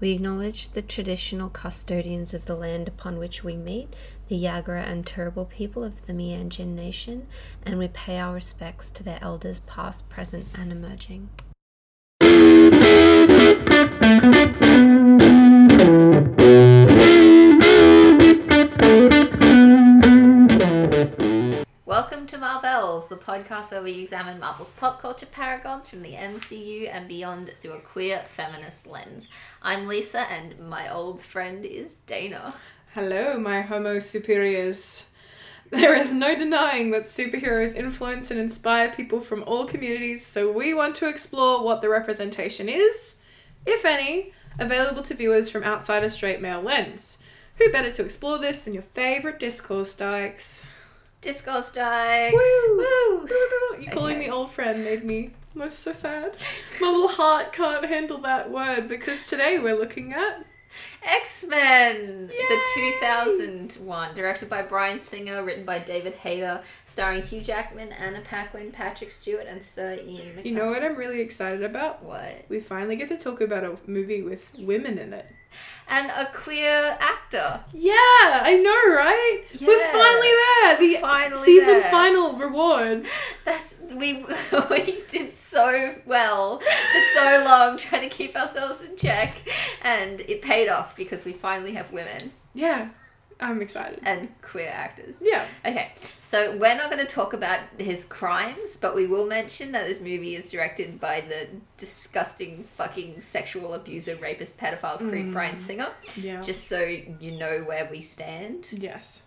[0.00, 3.94] We acknowledge the traditional custodians of the land upon which we meet,
[4.28, 7.26] the Yagara and Turrbal people of the Meanjin Nation,
[7.66, 11.28] and we pay our respects to their elders past, present, and emerging.
[23.00, 27.54] Marvels, the podcast where we examine Marvel's pop culture paragons from the MCU and beyond
[27.60, 29.28] through a queer feminist lens.
[29.62, 32.52] I'm Lisa, and my old friend is Dana.
[32.92, 35.12] Hello, my Homo superiors.
[35.70, 40.74] There is no denying that superheroes influence and inspire people from all communities, so we
[40.74, 43.16] want to explore what the representation is,
[43.64, 47.22] if any, available to viewers from outside a straight male lens.
[47.56, 50.66] Who better to explore this than your favourite discourse dykes?
[51.20, 52.34] Discourse Dykes!
[52.34, 52.76] Woo!
[52.78, 53.28] Woo!
[53.78, 54.26] You calling Okay.
[54.26, 56.36] me old friend made me was so sad.
[56.80, 60.44] My little heart can't handle that word because today we're looking at
[61.02, 62.28] X Men!
[62.28, 68.70] The 2001, directed by Bryan Singer, written by David Hayter, starring Hugh Jackman, Anna Paquin,
[68.70, 70.44] Patrick Stewart, and Sir Ian McKellen.
[70.46, 72.02] You know what I'm really excited about?
[72.04, 72.44] What?
[72.48, 75.26] We finally get to talk about a movie with women in it.
[75.88, 77.64] And a queer actor.
[77.72, 79.42] Yeah, I know, right?
[79.60, 80.78] We're finally there.
[80.78, 81.90] The Finally season there.
[81.90, 83.06] final reward.
[83.44, 84.24] That's we
[84.70, 89.36] we did so well for so long trying to keep ourselves in check,
[89.82, 92.90] and it paid off because we finally have women Yeah,
[93.40, 94.00] I'm excited.
[94.02, 95.22] and queer actors.
[95.24, 95.44] Yeah.
[95.64, 99.86] Okay, so we're not going to talk about his crimes, but we will mention that
[99.86, 105.88] this movie is directed by the disgusting fucking sexual abuser, rapist, pedophile creep Bryan Singer.
[106.16, 106.40] Yeah.
[106.42, 108.68] Just so you know where we stand.
[108.72, 109.22] yes.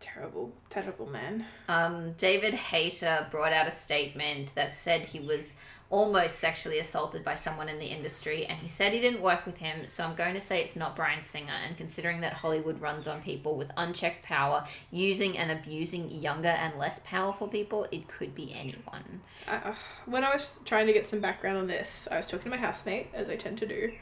[0.00, 1.46] Terrible, terrible man.
[1.68, 5.54] Um, David Hayter brought out a statement that said he was
[5.92, 9.58] almost sexually assaulted by someone in the industry, and he said he didn't work with
[9.58, 9.86] him.
[9.88, 11.52] So I'm going to say it's not Bryan Singer.
[11.52, 16.78] And considering that Hollywood runs on people with unchecked power, using and abusing younger and
[16.78, 19.20] less powerful people, it could be anyone.
[19.46, 19.74] Uh,
[20.06, 22.56] when I was trying to get some background on this, I was talking to my
[22.56, 23.92] housemate, as I tend to do,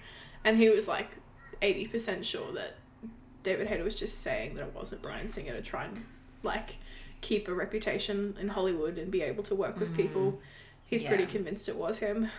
[0.44, 1.08] and he was like
[1.60, 2.76] 80% sure that
[3.42, 6.04] David Hayter was just saying that it wasn't Bryan Singer to try and
[6.44, 6.76] like
[7.20, 10.40] keep a reputation in Hollywood and be able to work with people.
[10.90, 12.28] He's pretty convinced it was him.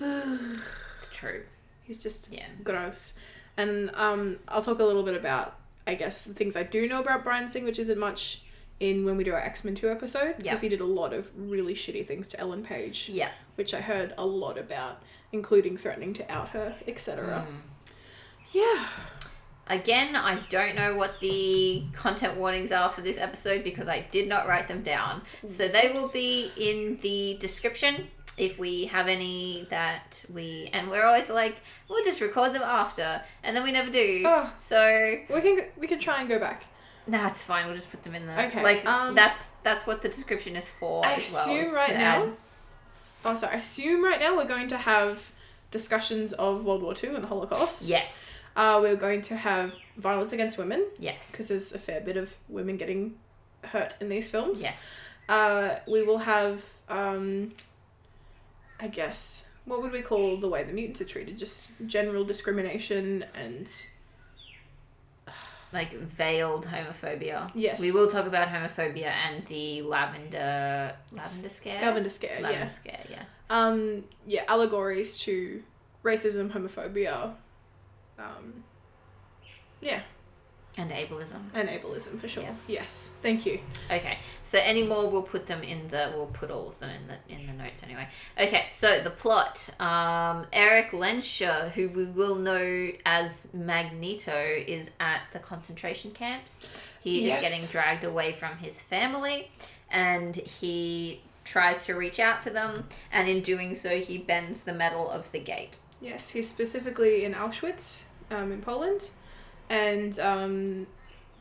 [0.00, 1.42] It's true.
[1.84, 2.46] He's just Yeah.
[2.62, 3.14] gross.
[3.56, 5.56] And um, I'll talk a little bit about,
[5.86, 8.42] I guess, the things I do know about Brian Singh, which isn't much
[8.80, 10.60] in when we do our X Men 2 episode, because Yeah.
[10.60, 13.30] he did a lot of really shitty things to Ellen Page, Yeah.
[13.56, 15.02] which I heard a lot about,
[15.32, 17.46] including threatening to out her, etc.
[17.48, 17.92] Mm.
[18.52, 18.86] Yeah.
[19.68, 24.28] Again, I don't know what the content warnings are for this episode because I did
[24.28, 25.22] not write them down.
[25.46, 30.68] So they will be in the description if we have any that we.
[30.72, 33.22] And we're always like, we'll just record them after.
[33.44, 34.24] And then we never do.
[34.26, 34.50] Oh.
[34.56, 36.64] So, We can we can try and go back.
[37.06, 37.64] nah, it's fine.
[37.66, 38.46] We'll just put them in there.
[38.48, 41.42] Okay, Like, um, that's that's what the description is for I as well.
[41.44, 42.22] assume right now.
[42.24, 42.32] add-
[43.24, 43.54] Oh, sorry.
[43.54, 45.30] I assume right now we're going to have
[45.70, 47.84] discussions of World War II and the Holocaust.
[47.88, 48.36] Yes.
[48.56, 50.84] Uh, we're going to have violence against women.
[50.98, 51.30] Yes.
[51.30, 53.14] because there's a fair bit of women getting
[53.64, 54.62] hurt in these films.
[54.62, 54.94] Yes.
[55.28, 57.52] Uh, we will have, um,
[58.80, 61.38] I guess, what would we call the way the mutants are treated?
[61.38, 63.70] Just general discrimination and
[65.72, 67.50] Like veiled homophobia.
[67.54, 67.80] Yes.
[67.80, 71.80] We will talk about homophobia and the lavender lavender scare.
[71.80, 72.40] Lavender scare.
[72.42, 72.68] Lavender Yeah.
[72.68, 73.04] scare.
[73.08, 73.36] Yes.
[73.48, 75.62] Um, yeah, allegories to
[76.04, 77.34] racism, homophobia.
[78.18, 78.62] Um,
[79.80, 80.00] yeah,
[80.78, 81.40] And ableism.
[81.54, 82.44] and ableism for sure.
[82.44, 82.54] Yeah.
[82.68, 83.58] Yes, thank you.
[83.90, 87.06] Okay, so any more we'll put them in the we'll put all of them in
[87.08, 88.06] the in the notes anyway.
[88.38, 89.68] Okay, so the plot.
[89.80, 96.58] Um, Erik Lehnsherr, who we will know as Magneto, is at the concentration camps.
[97.00, 97.42] He Yes.
[97.42, 99.50] is getting dragged away from his family,
[99.90, 104.72] and he tries to reach out to them, and in doing so, he bends the
[104.72, 105.78] metal of the gate.
[106.00, 108.02] Yes, he's specifically in Auschwitz,
[108.32, 109.10] um, in Poland,
[109.70, 110.86] and um,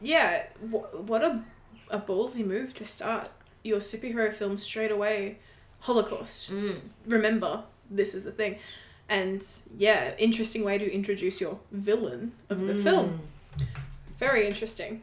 [0.02, 1.44] yeah, wh- what a
[1.90, 3.30] a ballsy move to start
[3.64, 5.38] your superhero film straight away.
[5.82, 6.52] Holocaust.
[6.54, 6.76] Mm.
[7.08, 8.60] Remember, this is the thing,
[9.10, 9.42] and
[9.78, 13.22] yeah, interesting way to introduce your villain of the film.
[14.20, 15.02] Very interesting.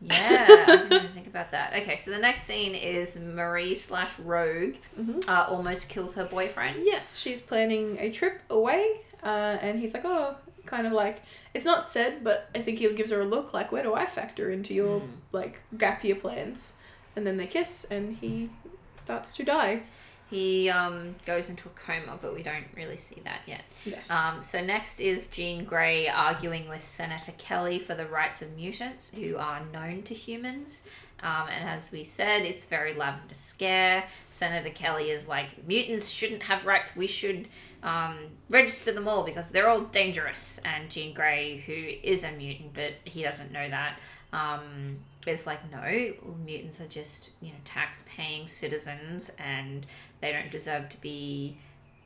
[0.00, 1.74] Yeah, I didn't even think about that.
[1.82, 5.28] Okay, so the next scene is Marie slash Rogue Mhm.
[5.28, 6.76] uh, almost kills her boyfriend.
[6.84, 10.36] Yes, she's planning a trip away, uh, and he's like, oh,
[10.70, 11.22] kind of like
[11.52, 14.06] it's not said, but I think he gives her a look like, where do I
[14.06, 15.14] factor into your hmm.
[15.32, 16.78] like gap year plans?
[17.16, 18.50] And then they kiss, and he
[18.94, 19.82] starts to die.
[20.30, 23.64] He um, goes into a coma, but we don't really see that yet.
[23.84, 24.08] Yes.
[24.10, 29.10] Um, so next is Jean Grey arguing with Senator Kelly for the rights of mutants
[29.10, 30.82] who are known to humans.
[31.22, 34.04] Um, and as we said, it's very lavender scare.
[34.30, 36.94] Senator Kelly is like, mutants shouldn't have rights.
[36.96, 37.48] We should
[37.82, 38.16] um,
[38.48, 40.60] register them all because they're all dangerous.
[40.64, 43.98] And Jean Grey, who is a mutant, but he doesn't know that,
[44.32, 46.12] um, is like, no,
[46.44, 49.86] mutants are just you know tax-paying citizens, and
[50.20, 51.58] they don't deserve to be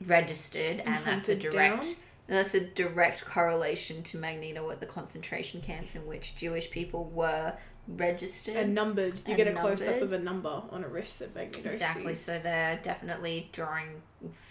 [0.06, 0.80] registered.
[0.80, 1.84] And that's a direct.
[1.84, 1.94] down?
[2.26, 7.52] That's a direct correlation to Magneto at the concentration camps in which Jewish people were
[7.88, 8.56] registered.
[8.56, 9.14] and numbered.
[9.26, 12.14] You and get a close up of a number on a wrist that Magneto Exactly.
[12.14, 14.02] So they're definitely drawing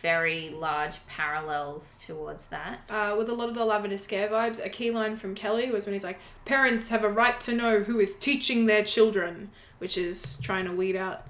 [0.02, 2.82] very large parallels towards that.
[2.90, 5.86] Uh, with a lot of the lavender scare vibes, a key line from Kelly was
[5.86, 9.50] when he's like, "Parents have a right to know who is teaching their children,"
[9.80, 11.24] which is trying to weed out.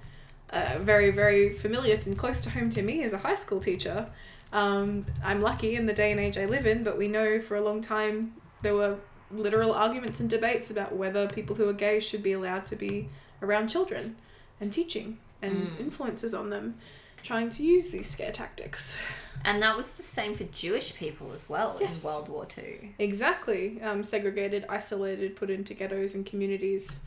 [0.50, 1.96] Uh, very, very familiar.
[1.96, 4.12] It's close to home to me as a high school teacher.
[4.52, 7.56] Um, I'm lucky in the day and age I live in, but we know for
[7.56, 8.98] a long time there were
[9.36, 13.10] literal arguments and debates about whether people who are gay should be allowed to be
[13.42, 14.16] around children
[14.60, 15.80] and teaching and Mm.
[15.80, 16.76] influences on them,
[17.22, 18.98] trying to use these scare tactics.
[19.46, 22.02] And that was the same for Jewish people as well Yes.
[22.04, 22.90] in World War Two.
[23.00, 23.82] Exactly.
[23.82, 27.06] Um, segregated, isolated, put into ghettos and communities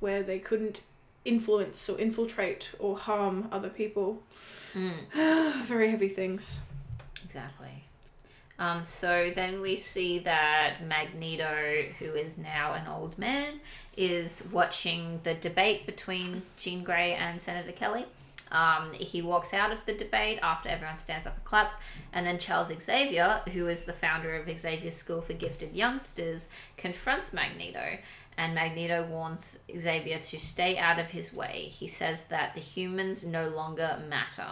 [0.00, 0.82] where they couldn't
[1.24, 4.22] influence or infiltrate or harm other people.
[4.74, 5.62] Mm.
[5.64, 6.60] Very heavy things.
[7.24, 7.84] Exactly.
[8.58, 13.60] Um, so then we see that Magneto, who is now an old man,
[13.96, 18.06] is watching the debate between Jean Grey and Senator Kelly.
[18.50, 21.78] Um, he walks out of the debate after everyone stands up and claps,
[22.12, 27.32] and then Charles Xavier, who is the founder of Xavier School for Gifted Youngsters, confronts
[27.32, 27.98] Magneto.
[28.36, 31.70] And Magneto warns Xavier to stay out of his way.
[31.72, 34.46] He says that the humans no longer matter,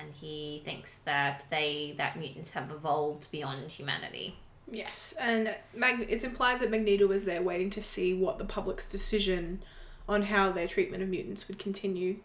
[0.00, 4.36] and he thinks that they that mutants have evolved beyond humanity.
[4.70, 8.90] Yes, and Mag- it's implied that Magneto was there waiting to see what the public's
[8.90, 9.62] decision
[10.08, 12.16] on how their treatment of mutants would continue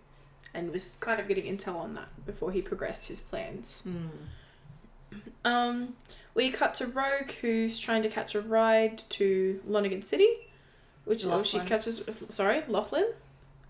[0.54, 3.84] and was kind of getting intel on that before he progressed his plans.
[5.46, 5.96] Um,
[6.34, 10.30] we cut to Rogue, who's trying to catch a ride to Lonigan City,
[11.06, 12.02] which oh, she catches.
[12.30, 13.08] Sorry, Laughlin.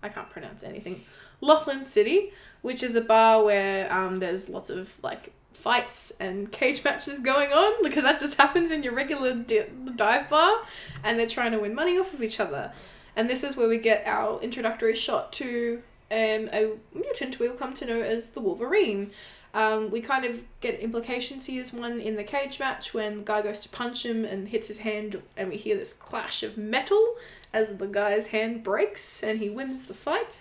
[0.02, 1.00] I can't pronounce anything.
[1.40, 6.82] Laughlin City, which is a bar where um, there's lots of like fights and cage
[6.82, 9.66] matches going on because that just happens in your regular di-
[9.96, 10.62] dive bar,
[11.04, 12.72] and they're trying to win money off of each other.
[13.14, 17.74] And this is where we get our introductory shot to um, a mutant we'll come
[17.74, 19.10] to know as the Wolverine.
[19.54, 23.24] Um, we kind of get implications he is one in the cage match when the
[23.24, 26.56] guy goes to punch him and hits his hand, and we hear this clash of
[26.56, 27.16] metal
[27.52, 30.40] as the guy's hand breaks and he wins the fight.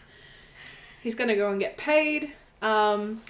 [1.02, 2.32] He's gonna go and get paid.
[2.62, 3.22] Um,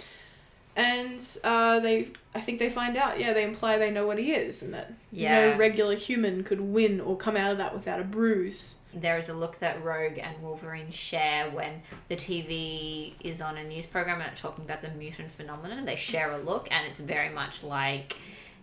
[0.75, 3.19] and uh, they, I think they find out.
[3.19, 5.51] Yeah, they imply they know what he is, and that Yeah.
[5.51, 8.77] no regular human could win or come out of that without a bruise.
[8.93, 13.63] There is a look that Rogue and Wolverine share when the TV is on a
[13.63, 15.85] news program and it's talking about the mutant phenomenon.
[15.85, 18.15] They share a look, and it's very much like,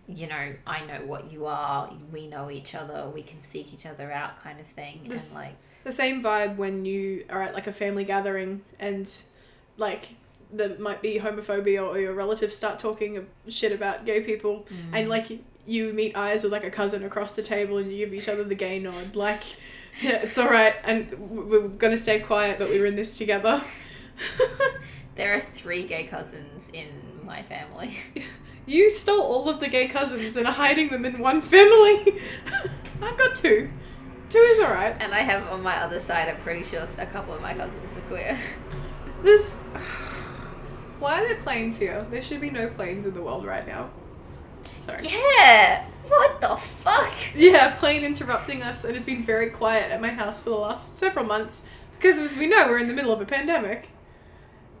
[0.07, 3.85] you know, I know what you are, we know each other, we can seek each
[3.85, 5.01] other out, kind of thing.
[5.07, 5.55] This- and like,
[5.89, 9.23] the same vibe when you are at like a family gathering and
[9.77, 10.09] like
[10.53, 14.75] there might be homophobia or your relatives start talking shit about gay people mm.
[14.93, 15.25] and like
[15.65, 18.43] you meet eyes with like a cousin across the table and you give each other
[18.43, 19.43] the gay nod like
[20.03, 23.63] yeah it's all right and we're gonna stay quiet but we were in this together.
[25.19, 26.87] There are three gay cousins in
[27.25, 27.97] my family.
[28.65, 32.21] you stole all of the gay cousins and are hiding them in one family.
[33.01, 33.69] I've got two
[34.29, 37.05] two is all right And I have on my other side, I'm pretty sure a
[37.07, 38.37] couple of my cousins are queer.
[39.23, 39.61] This.
[40.99, 42.05] Why are there planes here?
[42.09, 43.89] There should be no planes in the world right now.
[44.79, 44.99] Sorry.
[45.03, 45.85] Yeah!
[46.07, 47.13] What the fuck?
[47.35, 50.97] Yeah, plane interrupting us, and it's been very quiet at my house for the last
[50.97, 53.89] several months because, as we know, we're in the middle of a pandemic.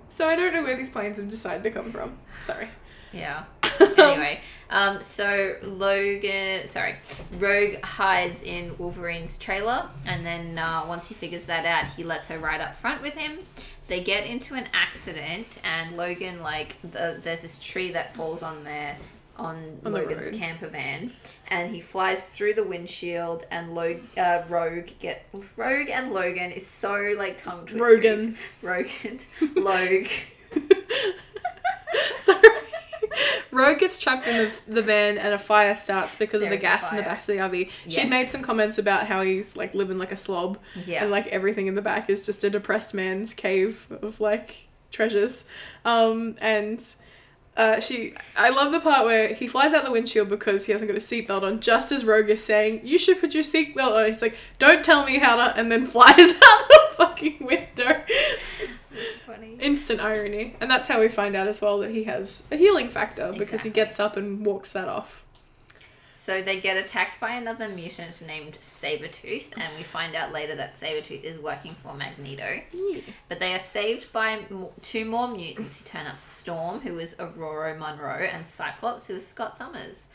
[0.09, 2.17] So I don't know where these planes have decided to come from.
[2.39, 2.69] Sorry.
[3.13, 3.43] Yeah.
[3.97, 6.95] Anyway, um, so Logan, sorry,
[7.37, 12.27] Rogue hides in Wolverine's trailer, and then uh, once he figures that out, he lets
[12.29, 13.39] her ride up front with him.
[13.87, 18.63] They get into an accident, and Logan like the, there's this tree that falls on
[18.63, 18.97] their
[19.37, 21.13] on, On Logan's camper van,
[21.47, 25.25] and he flies through the windshield, and Log- uh, Rogue get
[25.55, 27.81] Rogue and Logan is so like tongue twisted.
[27.81, 28.37] Rogan.
[28.61, 29.19] Rogan,
[29.55, 30.07] Logue.
[32.17, 32.41] Sorry.
[33.51, 36.91] Rogue gets trapped in the, the van and a fire starts because of the gas
[36.91, 37.69] in the back of the RV.
[37.87, 41.01] She'd made some comments about how he's like living like a slob Yeah.
[41.03, 45.45] and like everything in the back is just a depressed man's cave of like treasures.
[45.85, 46.83] Um, and
[47.57, 50.89] uh, she, I love the part where he flies out the windshield because he hasn't
[50.89, 51.59] got a seatbelt on.
[51.59, 55.03] Just as Rogue is saying, "You should put your seatbelt on," he's like, "Don't tell
[55.05, 58.01] me how to," and then flies out the fucking window.
[59.25, 59.57] Funny.
[59.59, 62.89] Instant irony, and that's how we find out as well that he has a healing
[62.89, 65.23] factor because he gets up and walks that off.
[66.19, 70.73] So they get attacked by another mutant named Sabretooth, and we find out later that
[70.73, 72.59] Sabretooth is working for Magneto.
[73.29, 74.43] But they are saved by
[74.81, 79.25] two more mutants who turn up Storm, who is Ororo Munroe, and Cyclops, who is
[79.25, 80.07] Scott Summers.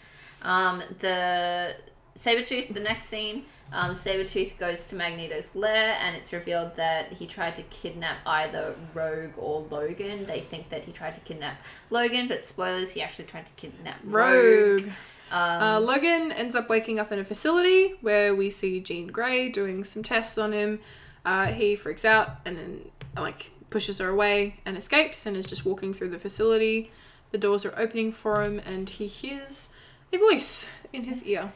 [0.43, 1.75] Um, the
[2.16, 7.26] Sabretooth, the next scene, um, Sabretooth goes to Magneto's lair, and it's revealed that he
[7.26, 10.25] tried to kidnap either Rogue or Logan.
[10.26, 11.56] They think that he tried to kidnap
[11.90, 14.83] Logan, but spoilers, he actually tried to kidnap Rogue.
[14.83, 14.90] Rogue.
[15.33, 19.49] Um, Uh, Logan ends up waking up in a facility where we see Jean Grey
[19.49, 20.80] doing some tests on him.
[21.25, 25.64] Uh, he freaks out and then like pushes her away and escapes and is just
[25.64, 26.92] walking through the facility.
[27.33, 29.71] The doors are opening for him and he hears
[30.12, 31.50] a voice in his ear.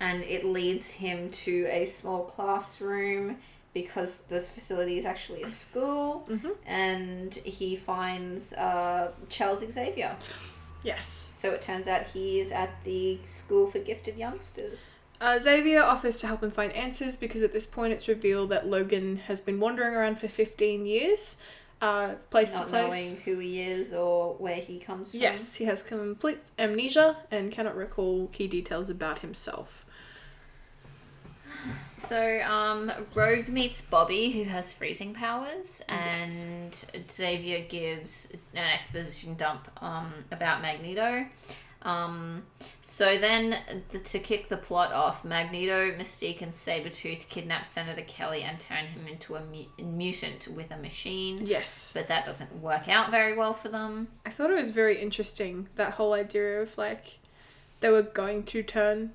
[0.00, 3.36] And it leads him to a small classroom
[3.72, 6.56] because this facility is actually a school Mhm.
[6.66, 10.16] and he finds uh, Charles Xavier.
[10.82, 11.28] Yes.
[11.34, 14.94] So it turns out he is at the school for gifted youngsters.
[15.20, 18.66] Uh, Xavier offers to help him find answers because at this point it's revealed that
[18.66, 21.36] Logan has been wandering around for 15 years,
[21.82, 22.90] uh, place Not to place.
[22.92, 25.20] knowing who he is or where he comes from.
[25.20, 29.84] Yes, he has complete amnesia and cannot recall key details about himself.
[32.00, 36.46] So, um, Rogue meets Bobby, who has freezing powers, Yes.
[36.46, 41.26] and Xavier gives an exposition dump um, about Magneto.
[41.82, 42.42] Um,
[42.82, 43.56] so then,
[43.90, 48.86] the, to kick the plot off, Magneto, Mystique, and Sabretooth kidnap Senator Kelly and turn
[48.86, 51.46] him into a mu- mutant with a machine.
[51.46, 51.92] Yes.
[51.94, 54.08] But that doesn't work out very well for them.
[54.26, 57.18] I thought it was very interesting that whole idea of like
[57.80, 59.12] they were going to turn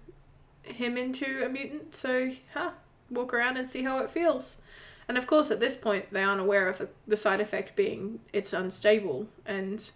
[0.65, 2.71] him into a mutant, so huh,
[3.09, 4.61] walk around and see how it feels.
[5.07, 8.19] And of course, at this point, they aren't aware of the, the side effect being
[8.33, 9.89] it's unstable, and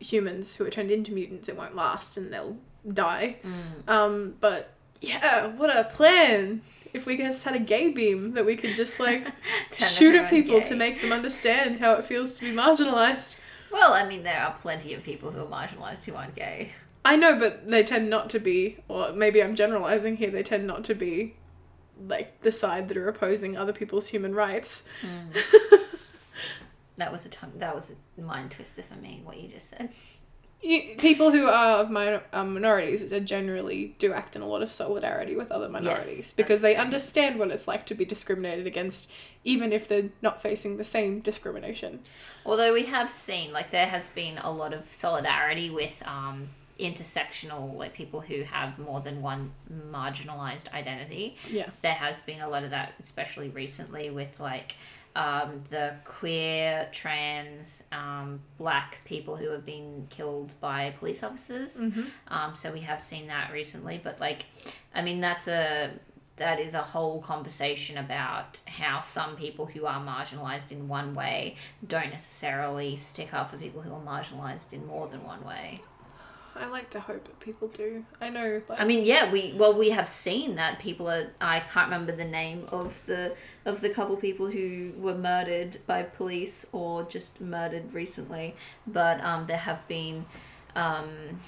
[0.00, 2.56] humans who are turned into mutants, it won't last and they'll
[2.88, 3.36] die.
[3.86, 6.62] Um, but yeah, what a plan!
[6.92, 9.30] If we just had a gay beam that we could just like
[9.72, 10.68] shoot at people gay.
[10.68, 13.40] to make them understand how it feels to be marginalized.
[13.70, 16.72] Well, I mean, there are plenty of people who are marginalized who aren't gay.
[17.04, 20.66] I know, but they tend not to be, or maybe I'm generalizing here, they tend
[20.66, 21.36] not to be
[22.06, 24.88] like the side that are opposing other people's human rights.
[26.96, 27.52] That was a tongue.
[27.56, 29.22] That was a mind twister for me.
[29.24, 29.90] What you just said.
[30.62, 34.70] You, people who are of minor, um, minorities generally do act in a lot of
[34.70, 36.82] solidarity with other minorities because they true.
[36.82, 39.10] understand what it's like to be discriminated against,
[39.42, 42.00] even if they're not facing the same discrimination.
[42.44, 47.76] Although we have seen, like, there has been a lot of solidarity with um, intersectional,
[47.76, 49.52] like, people who have more than one
[49.90, 51.36] marginalized identity.
[51.48, 51.68] Yeah.
[51.82, 54.74] There has been a lot of that, especially recently, with, like,
[55.16, 61.76] um, the queer, trans, um, black people who have been killed by police officers.
[62.28, 64.44] Um, so we have seen that recently, but like,
[64.94, 65.90] I mean, that's a
[66.36, 71.56] that is a whole conversation about how some people who are marginalized in one way
[71.86, 75.82] don't necessarily stick up for people who are marginalized in more than one way.
[76.56, 78.04] I like to hope that people do.
[78.20, 81.28] I know, like, I mean, yeah, we well we have seen that people are.
[81.40, 86.02] I can't remember the name of the of the couple people who were murdered by
[86.02, 90.26] police or just murdered recently, but um, there have been
[90.74, 91.40] um,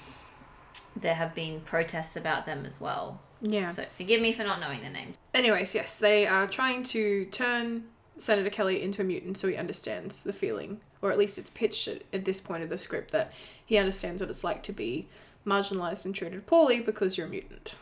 [0.95, 3.19] there have been protests about them as well.
[3.41, 3.69] yeah.
[3.69, 5.17] So forgive me for not knowing the names.
[5.33, 7.85] Anyways, yes, they are trying to turn
[8.17, 11.87] Senator Kelly into a mutant so he understands the feeling, or at least it's pitched
[11.87, 13.31] at, this point of the script that
[13.63, 15.07] he understands what it's like to be
[15.45, 17.75] marginalized and treated poorly because you're a mutant.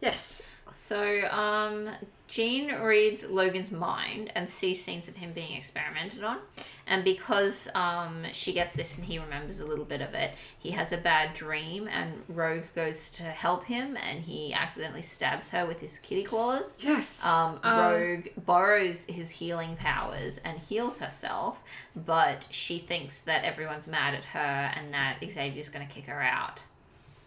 [0.00, 0.42] Yes.
[0.72, 1.88] So, um,
[2.32, 6.38] Jean reads Logan's mind and sees scenes of him being experimented on.
[6.86, 10.70] And because um, she gets this and he remembers a little bit of it, he
[10.70, 15.66] has a bad dream and Rogue goes to help him and he accidentally stabs her
[15.66, 16.78] with his kitty claws.
[16.82, 17.22] Yes.
[17.26, 21.60] Um, Uh, Rogue borrows his healing powers and heals herself,
[21.94, 26.22] but she thinks that everyone's mad at her and that Xavier's going to kick her
[26.22, 26.60] out.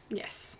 [0.09, 0.57] Yes.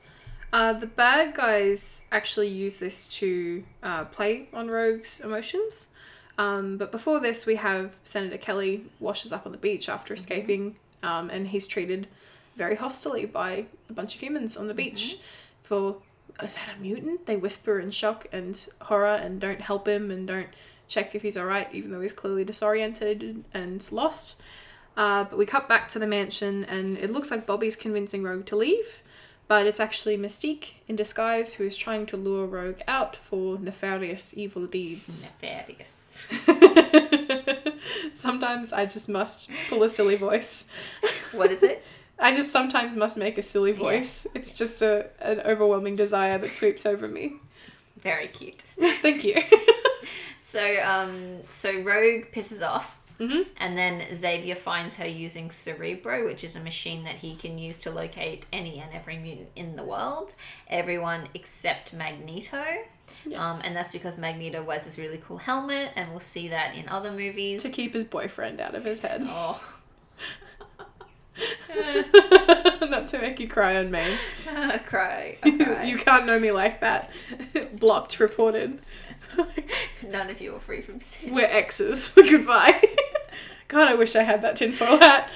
[0.55, 5.89] Uh, the bad guys actually use this to uh, play on Rogue's emotions.
[6.37, 10.77] Um, but before this, we have Senator Kelly washes up on the beach after escaping,
[11.03, 12.07] um, and he's treated
[12.55, 15.17] very hostilely by a bunch of humans on the beach
[15.61, 15.97] for
[16.41, 17.25] is that a mutant?
[17.25, 20.47] They whisper in shock and horror and don't help him and don't
[20.87, 24.37] check if he's alright, even though he's clearly disoriented and lost.
[24.95, 28.45] Uh, but we cut back to the mansion, and it looks like Bobby's convincing Rogue
[28.45, 29.01] to leave,
[29.47, 34.37] but it's actually Mystique in disguise who is trying to lure Rogue out for nefarious
[34.37, 35.33] evil deeds.
[35.41, 36.27] Nefarious.
[38.11, 40.69] sometimes I just must pull a silly voice.
[41.33, 41.83] What is it?
[42.17, 44.25] I just sometimes must make a silly voice.
[44.33, 47.33] It's just a an overwhelming desire that sweeps over me.
[47.67, 48.61] It's very cute.
[49.01, 49.41] Thank you.
[50.55, 53.45] So, um, so Rogue pisses off, Mhm.
[53.57, 57.77] and then Xavier finds her using Cerebro, which is a machine that he can use
[57.79, 60.33] to locate any and every mutant in the world,
[60.69, 62.63] everyone except Magneto.
[63.25, 63.39] Yes.
[63.39, 66.89] Um, and that's because Magneto wears this really cool helmet, and we'll see that in
[66.89, 67.63] other movies.
[67.63, 69.21] to keep his boyfriend out of his head.
[69.29, 69.61] oh,
[72.89, 74.03] Not to make you cry on me.
[74.49, 75.83] I cry, cry.
[75.83, 77.11] you can't know me like that.
[77.73, 78.79] Blocked, reported.
[80.07, 81.33] None of you are free from sin.
[81.33, 82.09] We're exes.
[82.15, 82.81] Goodbye.
[83.67, 85.29] God, I wish I had that tinfoil hat.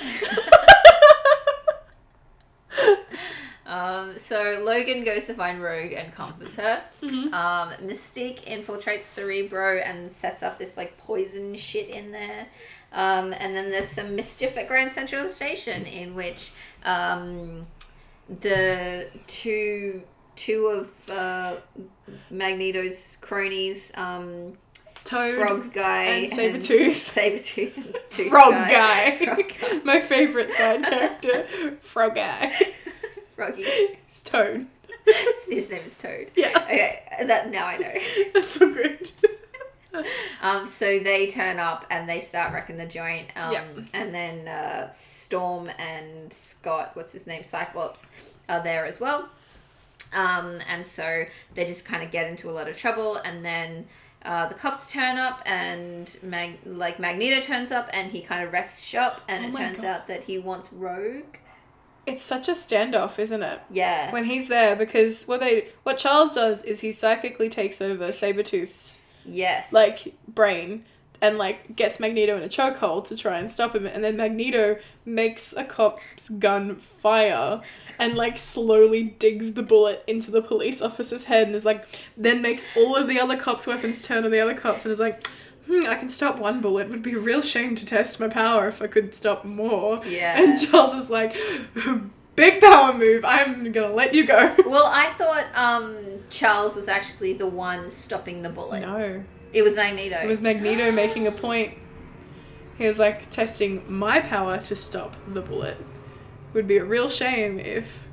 [3.65, 6.81] Um, so Logan goes to find Rogue and comforts her.
[7.03, 12.47] Um, Mystique infiltrates Cerebro and sets up this like poison shit in there.
[12.91, 16.51] Um, and then there's some mischief at Grand Central Station in which
[16.83, 17.67] um,
[18.27, 20.01] the two
[20.39, 21.55] two of uh,
[22.31, 24.53] Magneto's cronies, um,
[25.03, 25.35] Toad.
[25.35, 26.89] Frog Guy and Sabretooth.
[27.15, 28.71] Sabretooth and Tooth Frog Guy.
[28.71, 29.15] guy.
[29.25, 29.79] Frog Guy.
[29.83, 31.77] My favorite side character.
[31.81, 32.53] Frog guy.
[33.35, 33.63] Froggy.
[33.63, 34.67] It's Toad.
[35.49, 36.31] His name is Toad.
[36.35, 36.51] Yeah.
[36.65, 37.93] Okay, that now I know.
[38.33, 39.11] That's so good.
[40.41, 43.27] Um, so they turn up and they start wrecking the joint.
[43.35, 43.63] Um, Yeah.
[43.93, 48.11] And then uh, Storm and Scott, what's his name, Cyclops,
[48.47, 49.29] are there as well.
[50.13, 51.25] Um, and so
[51.55, 53.17] they just kind of get into a lot of trouble.
[53.17, 53.87] And then
[54.23, 58.51] uh, the cops turn up and Mag- like Magneto turns up and he kind of
[58.51, 59.21] wrecks shop.
[59.27, 59.87] And Oh it turns God.
[59.87, 61.37] out that he wants Rogue.
[62.05, 63.59] It's such a standoff, isn't it?
[63.69, 64.11] Yeah.
[64.11, 69.01] When he's there, because what they what Charles does is he psychically takes over Sabretooth's
[69.25, 69.71] yes.
[69.71, 70.85] like brain
[71.21, 74.77] and like gets Magneto in a chokehold to try and stop him and then Magneto
[75.05, 77.61] makes a cop's gun fire
[77.99, 81.85] and like slowly digs the bullet into the police officer's head and is like
[82.17, 84.99] then makes all of the other cops' weapons turn on the other cops and is
[84.99, 85.27] like
[85.69, 86.87] hmm, I can stop one bullet.
[86.87, 90.03] It would be a real shame to test my power if I could stop more.
[90.05, 90.41] Yeah.
[90.41, 91.35] And Charles is like,
[92.35, 93.23] big power move.
[93.23, 94.55] I'm gonna let you go.
[94.65, 95.95] Well, I thought um,
[96.29, 98.81] Charles was actually the one stopping the bullet.
[98.81, 99.23] No.
[99.53, 100.17] It was Magneto.
[100.17, 101.75] It was Magneto making a point.
[102.77, 105.77] He was like testing my power to stop the bullet.
[106.53, 108.03] Would be a real shame if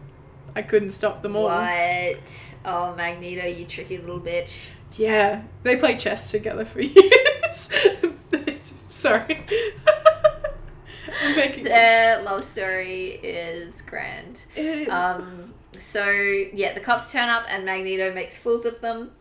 [0.54, 1.44] I couldn't stop them all.
[1.44, 2.54] What?
[2.64, 4.66] Oh, Magneto, you tricky little bitch.
[4.92, 7.70] Yeah, they play chess together for years.
[8.60, 9.44] Sorry.
[11.22, 14.42] I'm making Their love story is grand.
[14.54, 14.88] it is.
[14.88, 19.12] Um, so yeah, the cops turn up and Magneto makes fools of them.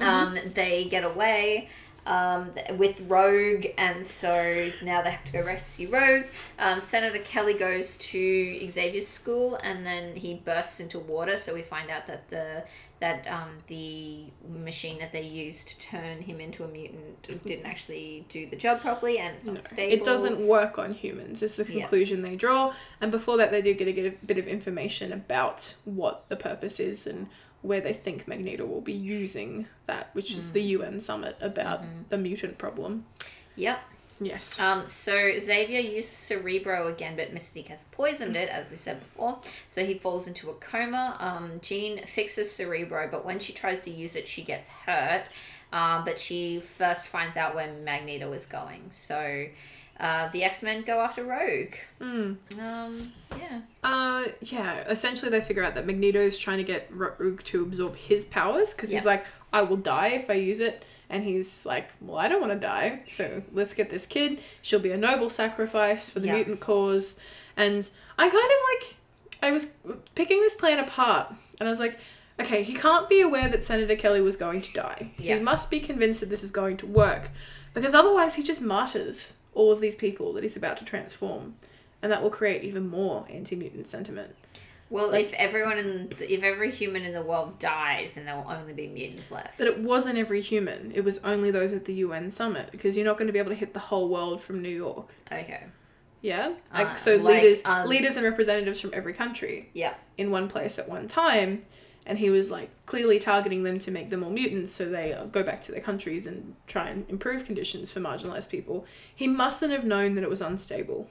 [0.00, 1.68] Um, they get away
[2.06, 6.24] um, with Rogue, and so now they have to go rescue Rogue.
[6.58, 11.36] Um, Senator Kelly goes to Xavier's school, and then he bursts into water.
[11.36, 12.64] So we find out that the
[12.98, 18.24] that um, the machine that they used to turn him into a mutant didn't actually
[18.30, 19.92] do the job properly, and it's not No, stable.
[19.92, 21.80] It doesn't work on humans, is the Yeah.
[21.80, 22.72] conclusion they draw.
[23.02, 26.36] And before that, they do get a, get a bit of information about what the
[26.36, 27.28] purpose is and
[27.66, 32.18] where they think Magneto will be using that, which is the UN summit about the
[32.18, 33.06] mutant problem.
[33.56, 33.78] Yep.
[34.20, 34.58] Yes.
[34.58, 39.40] Um, so Xavier uses Cerebro again, but Mystique has poisoned it, as we said before.
[39.68, 41.16] So he falls into a coma.
[41.20, 45.24] Um, Jean fixes Cerebro, but when she tries to use it, she gets hurt.
[45.72, 48.84] Um, but she first finds out where Magneto is going.
[48.90, 49.46] So
[49.98, 51.74] uh, the X Men go after Rogue.
[52.00, 52.36] Mm.
[52.60, 53.60] Um, yeah.
[53.82, 54.84] Uh, yeah.
[54.88, 58.90] Essentially, they figure out that Magneto's trying to get Rogue to absorb his powers because
[58.90, 60.84] he's like, I will die if I use it.
[61.08, 63.00] And he's like, Well, I don't want to die.
[63.06, 64.40] So let's get this kid.
[64.60, 67.20] She'll be a noble sacrifice for the mutant cause.
[67.56, 68.96] And I kind of like,
[69.42, 69.76] I was
[70.14, 71.32] picking this plan apart.
[71.58, 71.98] And I was like,
[72.38, 75.12] Okay, he can't be aware that Senator Kelly was going to die.
[75.36, 77.30] He must be convinced that this is going to work.
[77.72, 81.56] Because otherwise, he just martyrs all of these people that he's about to transform.
[82.02, 84.36] And that will create even more anti mutant sentiment.
[84.88, 88.48] Well, if everyone in the, if every human in the world dies, and there will
[88.48, 89.58] only be mutants left.
[89.58, 93.06] But it wasn't every human, it was only those at the UN summit because you're
[93.06, 95.12] not going to be able to hit the whole world from New York.
[95.32, 95.64] Okay.
[96.20, 96.52] Yeah?
[96.72, 99.94] Uh, Like, so like, leaders um, leaders and representatives from every country Yeah.
[100.18, 101.64] in one place at one time.
[102.06, 105.24] And he was like clearly targeting them to make them all mutants so they uh,
[105.24, 108.86] go back to their countries and try and improve conditions for marginalized people.
[109.14, 111.10] He mustn't have known that it was unstable.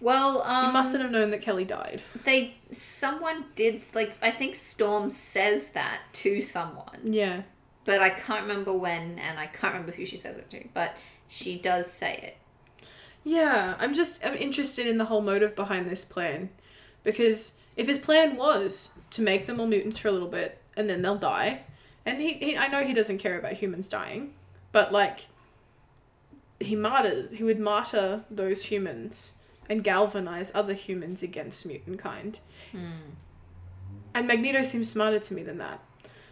[0.00, 2.02] Well, um, He mustn't have known that Kelly died.
[2.24, 7.42] they someone did like I think Storm says that to someone, Yeah.
[7.84, 10.96] but I can't remember when and I can't remember who she says it to, but
[11.28, 12.36] she does say it.
[13.24, 16.50] Yeah, I'm just I'm interested in the whole motive behind this plan
[17.04, 20.88] because if his plan was to make them all mutants for a little bit and
[20.88, 21.62] then they'll die,
[22.04, 24.34] and he, he I know he doesn't care about humans dying,
[24.72, 25.26] but like
[26.60, 29.34] he martyr he would martyr those humans
[29.68, 32.38] and galvanize other humans against mutant kind.
[32.72, 33.12] Hmm.
[34.14, 35.80] And Magneto seems smarter to me than that.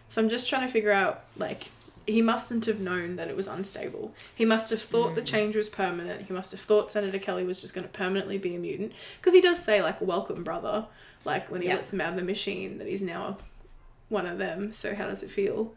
[0.08, 1.70] So I'm just trying to figure out like
[2.06, 4.12] he mustn't have known that it was unstable.
[4.34, 5.26] He must have thought the hmm.
[5.26, 6.26] change was permanent.
[6.26, 9.34] He must have thought Senator Kelly was just going to permanently be a mutant because
[9.34, 10.86] he does say like welcome brother
[11.24, 11.76] like when he Yeah.
[11.76, 13.38] lets him out of the machine that he's now
[14.08, 14.72] one of them.
[14.72, 15.74] So how does it feel?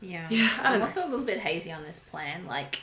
[0.00, 0.26] Yeah.
[0.30, 0.84] Yeah, I'm know.
[0.84, 2.44] also a little bit hazy on this plan.
[2.46, 2.80] Like,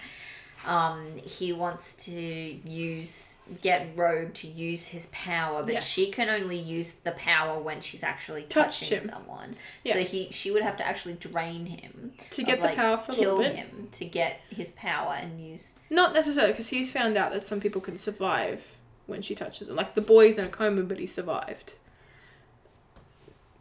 [0.65, 5.87] um, he wants to use get Rogue to use his power, but Yes.
[5.89, 9.07] she can only use the power when she's actually Touched touching him.
[9.09, 9.55] someone.
[9.83, 9.93] Yeah.
[9.93, 12.97] So he she would have to actually drain him To of, get the like, power
[12.97, 13.55] for a kill little bit.
[13.55, 15.75] him to get his power and use.
[15.89, 18.65] Not necessarily because he's found out that some people can survive
[19.07, 19.75] when she touches them.
[19.77, 21.73] Like the boy's in a coma, but he survived.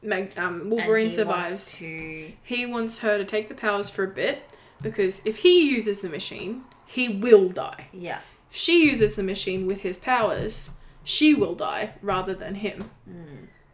[0.03, 1.49] Mag- um, Wolverine he survives.
[1.51, 4.43] Wants to He wants her to take the powers for a bit
[4.81, 7.89] because if he uses the machine, he will die.
[7.93, 8.21] yeah.
[8.51, 10.71] She uses the machine with his powers,
[11.05, 12.91] she will die rather than him.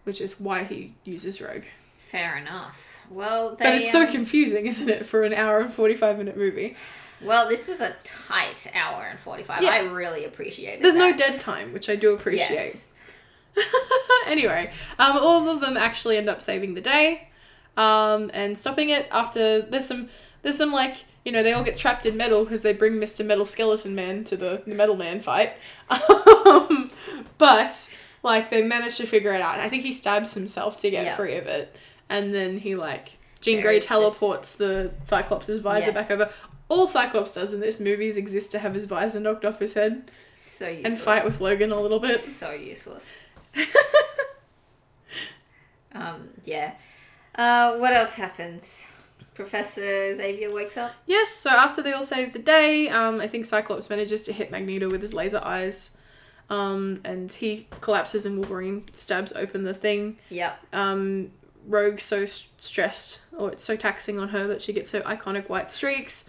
[0.05, 1.65] Which is why he uses Rogue.
[1.99, 3.01] Fair enough.
[3.11, 6.37] Well, they, But it's so um, confusing, isn't it, for an hour and 45 minute
[6.37, 6.77] movie?
[7.23, 7.49] well.
[7.49, 9.63] This was a tight hour and forty five.
[9.63, 9.71] Yeah.
[9.71, 10.83] I really appreciate it.
[10.83, 12.51] There's no dead time, which I do appreciate.
[12.51, 12.89] Yes.
[14.27, 17.29] anyway, um, all of them actually end up saving the day,
[17.77, 20.09] um, and stopping it after there's some
[20.43, 23.25] there's some like you know they all get trapped in metal because they bring Mister
[23.25, 25.53] Metal Skeleton Man to the, the Metal Man fight,
[25.91, 26.91] um,
[27.39, 29.59] but like they manage to figure it out.
[29.59, 31.17] I think he stabs himself to get Yeah.
[31.17, 31.75] free of it,
[32.09, 36.33] and then he like Jean Grey is this- teleports the Cyclops' visor back over.
[36.71, 39.75] All Cyclops does in this movie is exist to have his visor knocked off his
[39.75, 40.93] head So useless.
[40.93, 42.21] and fight with Logan a little bit.
[42.21, 43.23] So useless.
[45.95, 46.73] um, yeah.
[47.35, 48.91] Uh, what else happens?
[49.35, 50.93] Professor Xavier wakes up.
[51.07, 54.51] Yes, so after they all save the day, um, I think Cyclops manages to hit
[54.51, 55.97] Magneto with his laser eyes.
[56.51, 60.19] Um, and he collapses and Wolverine stabs open the thing.
[60.31, 60.59] Yep.
[60.73, 61.33] Um,
[61.67, 65.49] Rogue's so s- stressed, or it's so taxing on her that she gets her iconic
[65.49, 66.29] white streaks.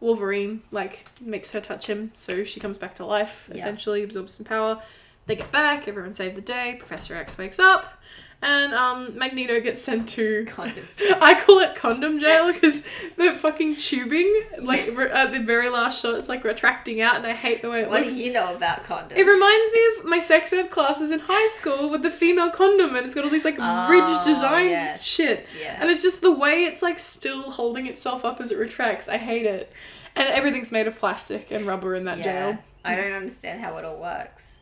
[0.00, 3.56] Wolverine, like, makes her touch him, so she comes back to life, Yeah.
[3.58, 4.82] essentially, absorbs some power.
[5.26, 8.00] They get back, everyone saved the day, Professor X wakes up,
[8.42, 10.92] and um, Magneto gets sent to Kind of.
[11.22, 16.02] I call it condom jail because the fucking tubing, like re- at the very last
[16.02, 18.16] shot, it's like retracting out, and I hate the way it What looks.
[18.16, 19.16] do you know about condoms?
[19.16, 22.94] It reminds me of my sex ed classes in high school with the female condom,
[22.94, 25.78] and it's got all these like Oh, ridge design yes, shit, yes.
[25.80, 29.08] and it's just the way it's like still holding itself up as it retracts.
[29.08, 29.72] I hate it,
[30.14, 32.24] and everything's made of plastic and rubber in that yeah.
[32.24, 32.58] jail.
[32.84, 34.60] I don't understand how it all works.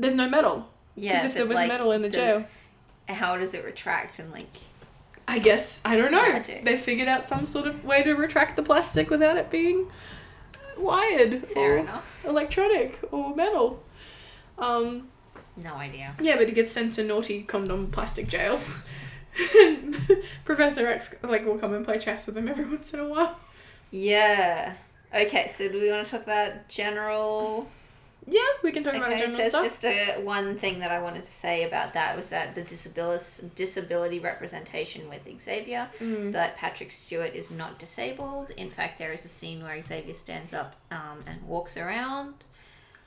[0.00, 0.68] There's no metal.
[0.96, 1.12] Yeah.
[1.14, 2.48] Because if there was like, metal in the does-
[3.08, 4.48] How does it retract and like?
[5.28, 6.22] I guess I don't know.
[6.32, 6.64] Magic.
[6.64, 9.88] They figured out some sort of way to retract the plastic without it being
[10.76, 12.24] wired Fair or enough.
[12.26, 13.82] electronic or metal.
[14.58, 15.08] Um,
[15.56, 16.16] No idea.
[16.20, 18.58] yeah, but he gets sent to naughty condom plastic jail.
[20.44, 23.38] Professor X like will come and play chess with him every once in a while.
[23.90, 24.74] Yeah.
[25.14, 25.48] Okay.
[25.52, 27.68] So do we want to talk about general?
[28.26, 29.64] Yeah, we can talk about Okay, general there's stuff.
[29.64, 33.50] just a one thing that I wanted to say about that was that the disability
[33.56, 36.32] disability representation with Xavier, Mm.
[36.32, 38.50] that Patrick Stewart is not disabled.
[38.50, 42.34] In fact, there is a scene where Xavier stands up um, and walks around.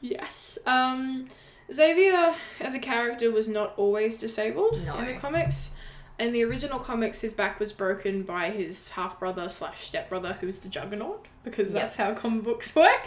[0.02, 0.58] Yes.
[0.66, 1.28] Um,
[1.72, 4.98] Xavier as a character was not always disabled No.
[4.98, 5.76] in the comics.
[6.20, 10.38] In the original comics, his back was broken by his half brother slash step brother,
[10.42, 11.82] who's the Juggernaut, because Yep.
[11.82, 13.02] that's how comic books work.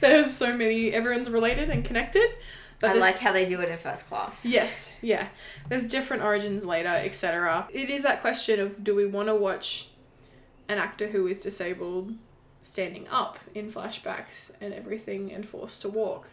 [0.00, 2.30] There's so many, everyone's related and connected.
[2.78, 4.46] But I like how they do it in first class.
[4.46, 5.28] Yes, yeah.
[5.68, 7.68] There's different origins later, etc.
[7.70, 9.88] It is that question of do we want to watch
[10.68, 12.14] an actor who is disabled
[12.62, 16.28] standing up in flashbacks and everything and forced to walk?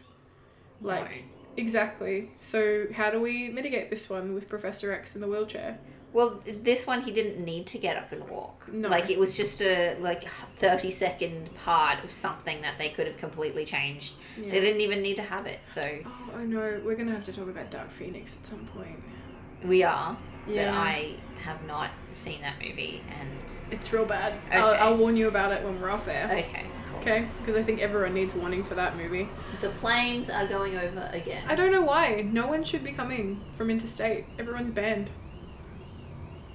[0.82, 1.26] Like,
[1.58, 2.32] exactly.
[2.40, 5.80] So, how do we mitigate this one with Professor X in the wheelchair?
[6.18, 8.68] Well, this one he didn't need to get up and walk.
[8.74, 8.90] No.
[8.90, 10.24] Like it was just a like
[10.56, 14.16] thirty second part of something that they could have completely changed.
[14.36, 14.50] Yeah.
[14.52, 15.64] They didn't even need to have it.
[15.64, 16.82] So Oh, I know.
[16.84, 19.00] We're gonna have to talk about Dark Phoenix at some point.
[19.64, 20.18] we are.
[20.48, 23.04] but I have not seen that movie.
[23.20, 23.30] And
[23.70, 24.34] It's real bad.
[24.52, 24.80] I'll, Okay.
[24.80, 26.26] I'll warn you about it when we're off air.
[26.32, 27.00] okay, cool.
[27.02, 27.28] Okay?
[27.40, 29.30] Because I think everyone needs warning for that movie.
[29.62, 31.44] The planes are going over again.
[31.48, 32.22] I don't know why.
[32.22, 34.26] No one should be coming from interstate.
[34.40, 35.12] Everyone's banned.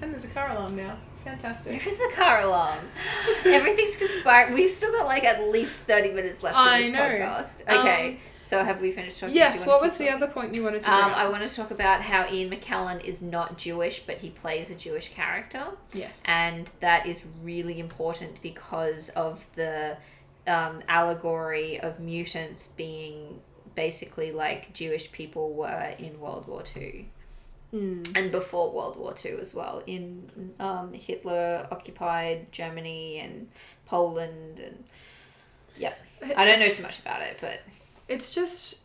[0.03, 0.99] And there's a car alarm now.
[1.25, 1.79] Fantastic.
[1.79, 2.81] There is a car alarm?
[3.45, 4.55] Everything's conspiring.
[4.55, 6.99] We've still got like at least 30 minutes left I of this know.
[7.01, 7.81] podcast.
[7.81, 9.37] Okay, Um, so have we finished talking?
[9.37, 10.23] Yes, what was the talking?
[10.25, 13.23] other point you wanted to Um, I want to talk about how Ian McKellen is
[13.23, 15.65] not Jewish, but he plays a Jewish character.
[15.93, 16.21] Yes.
[16.27, 19.97] And that is really important because of the
[20.49, 23.41] um, allegory of mutants being
[23.77, 27.05] basically like Jewish people were in World War Two.
[27.73, 28.17] Mm.
[28.17, 30.29] and before World War Two as well in
[30.61, 33.49] um, Hitler occupied Germany and
[33.87, 34.85] Poland and
[35.79, 35.95] yeah
[36.37, 37.61] I don't know too much about it but
[38.09, 38.81] It's just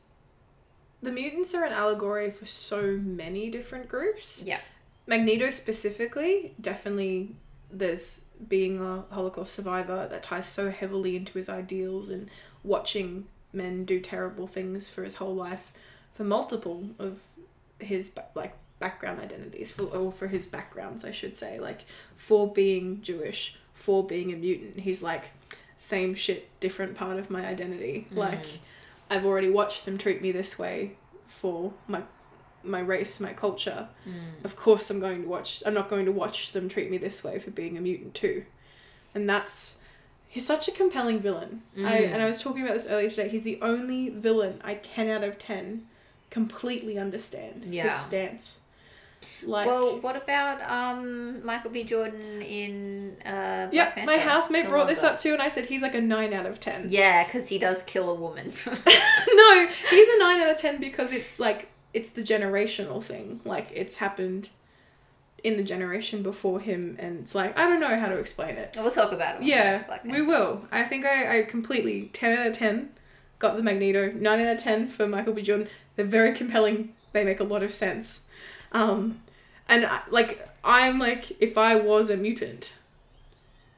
[1.01, 4.41] the mutants are an allegory for so many different groups.
[4.45, 4.59] yeah
[5.05, 7.35] Magneto specifically, definitely
[7.71, 12.29] there's being a Holocaust survivor that ties so heavily into his ideals and
[12.63, 15.73] watching men do terrible things for his whole life
[16.13, 17.19] for multiple of
[17.79, 21.85] his like background identities for or for his backgrounds I should say like
[22.15, 25.25] for being Jewish for being a mutant he's like
[25.77, 28.45] same shit different part of my identity like
[29.09, 30.93] I've already watched them treat me this way
[31.27, 32.01] for my
[32.63, 33.87] my race my culture
[34.43, 37.23] of course I'm going to watch I'm not going to watch them treat me this
[37.23, 38.43] way for being a mutant too.
[39.15, 39.79] And that's
[40.27, 41.61] he's such a compelling villain.
[41.77, 42.13] I Mm.
[42.13, 43.29] and I was talking about this earlier today.
[43.29, 45.87] He's the only villain I 10 out of 10
[46.29, 47.83] completely understand Yeah.
[47.83, 48.59] his stance.
[49.43, 54.11] Like well what about um, Michael B Jordan in uh, Black yeah, Panther?
[54.11, 56.59] my housemate brought this up too and I said he's like a 9 out of
[56.59, 56.87] 10.
[56.89, 61.13] yeah because he does kill a woman no, he's a 9 out of 10 because
[61.13, 63.41] it's like it's the generational thing.
[63.45, 64.49] Like it's happened
[65.43, 68.75] in the generation before him and it's like I don't know how to explain it.
[68.77, 70.67] we'll talk about it when we get Yeah, we will.
[70.71, 72.89] I think I, I completely 10 out of 10
[73.39, 74.11] got the Magneto.
[74.11, 75.41] 9 out of 10 for Michael B.
[75.41, 75.67] Jordan.
[75.95, 76.93] They're very compelling.
[77.11, 78.29] They make a lot of sense.
[78.71, 79.21] Um,
[79.69, 82.73] and I, like, I'm like, if I was a mutant,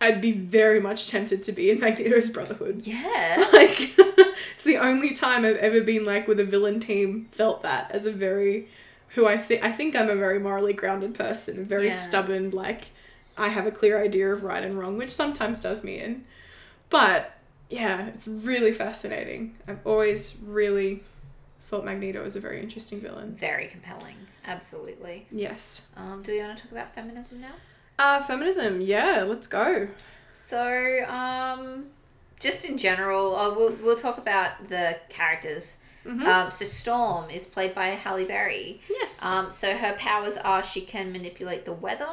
[0.02, 2.82] I'd be very much tempted to be in Magneto's Brotherhood.
[2.88, 7.64] yeah Like, it's the only time I've ever been like with a villain team felt
[7.64, 8.68] that as a very,
[9.10, 11.94] who I think I think I'm a very morally grounded person, very Yeah.
[11.94, 12.52] stubborn.
[12.52, 12.86] Like,
[13.38, 16.24] I have a clear idea of right and wrong, which sometimes does me in.
[16.90, 17.32] But
[17.70, 19.56] yeah, it's really fascinating.
[19.68, 21.04] I've always really
[21.62, 23.36] thought Magneto was a very interesting villain.
[23.36, 25.84] very compelling absolutely Yes.
[25.98, 27.54] um, do we want to talk about feminism now
[28.00, 28.80] Uh, feminism.
[28.82, 29.90] Yeah, let's go.
[30.32, 31.88] So, um,
[32.40, 35.80] just in general, uh, we'll, we'll talk about the characters.
[36.06, 36.24] Mhm.
[36.26, 38.82] Um, so, Storm is played by Halle Berry.
[38.90, 39.22] Yes.
[39.22, 42.08] Um, so, her powers are she can manipulate the weather,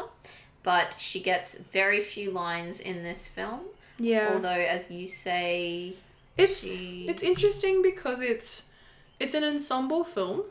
[0.65, 3.61] but she gets very few lines in this film.
[3.99, 4.31] yeah.
[4.35, 5.95] Although, as you say,
[6.37, 7.07] It's she.
[7.09, 8.69] It's interesting because it's
[9.19, 10.43] it's an ensemble film.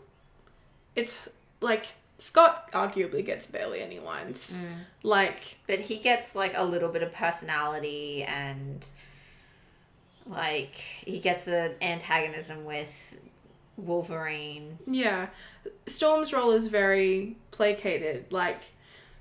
[0.96, 1.30] It's
[1.62, 4.58] like Scott arguably gets barely any lines.
[4.58, 4.68] Mm.
[5.04, 8.88] Like But he gets like a little bit of personality and
[10.26, 13.20] like he gets an antagonism with
[13.78, 14.80] Wolverine.
[14.88, 15.28] yeah,
[15.86, 18.26] Storm's role is very placated.
[18.32, 18.62] Like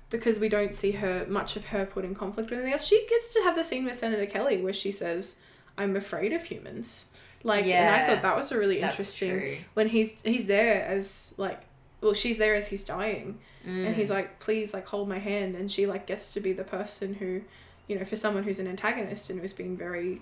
[0.09, 2.85] because we don't see her much of her put in conflict with anything else.
[2.85, 5.41] She gets to have the scene with Senator Kelly where she says,
[5.77, 7.05] "I'm afraid of humans."
[7.45, 11.61] Like, and I thought that was a really interesting when he's he's there as like
[12.01, 13.87] well she's there as he's dying Mm.
[13.87, 16.63] and he's like please like hold my hand and she like gets to be the
[16.63, 17.41] person who
[17.87, 20.21] you know for someone who's an antagonist and who's been very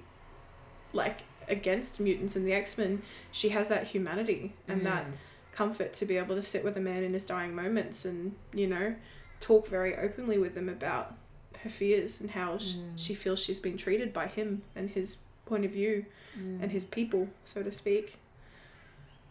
[0.93, 3.01] like against mutants and the x-men
[3.33, 5.11] she has that humanity and that Mm.
[5.51, 8.65] comfort to be able to sit with a man in his dying moments and you
[8.67, 8.95] know
[9.41, 11.15] talk very openly with him about
[11.63, 12.93] her fears and how Mm.
[12.95, 16.05] she feels she's been treated by him and his point of view
[16.37, 16.63] Mm.
[16.63, 18.17] and his people so to speak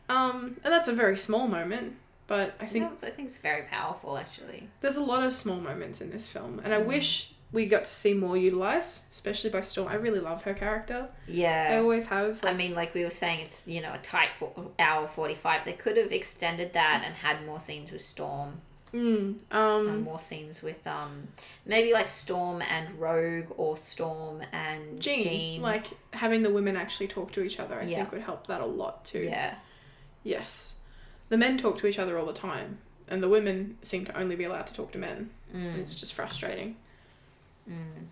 [0.09, 1.94] um and that's a very small moment
[2.29, 4.68] but i think I think it's very powerful, actually.
[4.81, 6.87] there's a lot of small moments in this film, and I Mm.
[6.87, 9.88] wish we got to see more utilized, especially by Storm.
[9.88, 11.09] I really love her character.
[11.29, 12.42] Yeah, I always have.
[12.44, 15.64] I mean, like we were saying, it's you know a tight four, hour forty five.
[15.66, 20.62] They could have extended that and had more scenes with Storm, mm, um, more scenes
[20.62, 21.28] with um
[21.66, 25.62] maybe like Storm and Rogue or Storm and Jean, Jean.
[25.62, 27.96] like having the women actually talk to each other, I Yeah.
[27.98, 29.20] think would help that a lot too.
[29.24, 29.55] yeah,
[30.24, 30.76] Yes,
[31.31, 32.78] the men talk to each other all the time,
[33.09, 35.31] and the women seem to only be allowed to talk to men.
[35.55, 36.76] mm, It's just frustrating.
[37.68, 38.07] mm.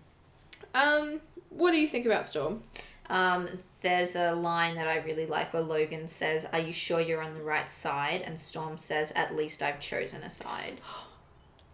[0.73, 2.63] Um, what do you think about Storm?
[3.11, 3.47] Um,
[3.81, 7.33] there's a line that I really like where Logan says, "Are you sure you're on
[7.35, 10.81] the right side?" And Storm says, "At least I've chosen a side."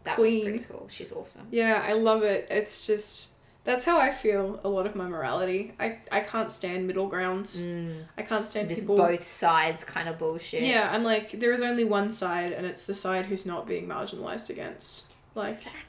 [0.04, 0.36] That queen.
[0.36, 0.88] was pretty cool.
[0.89, 1.47] She's awesome.
[1.52, 2.47] Yeah, I love it.
[2.50, 3.32] It's just
[3.65, 5.73] that's how I feel a lot of my morality.
[5.82, 7.60] I I can't stand middle grounds.
[7.60, 8.04] Mm.
[8.17, 8.95] I can't stand This people.
[8.95, 10.63] both sides kind of bullshit.
[10.63, 13.86] Yeah, I'm like there is only one side, and it's the side who's not being
[13.86, 15.08] marginalized against.
[15.36, 15.82] Like, Exactly.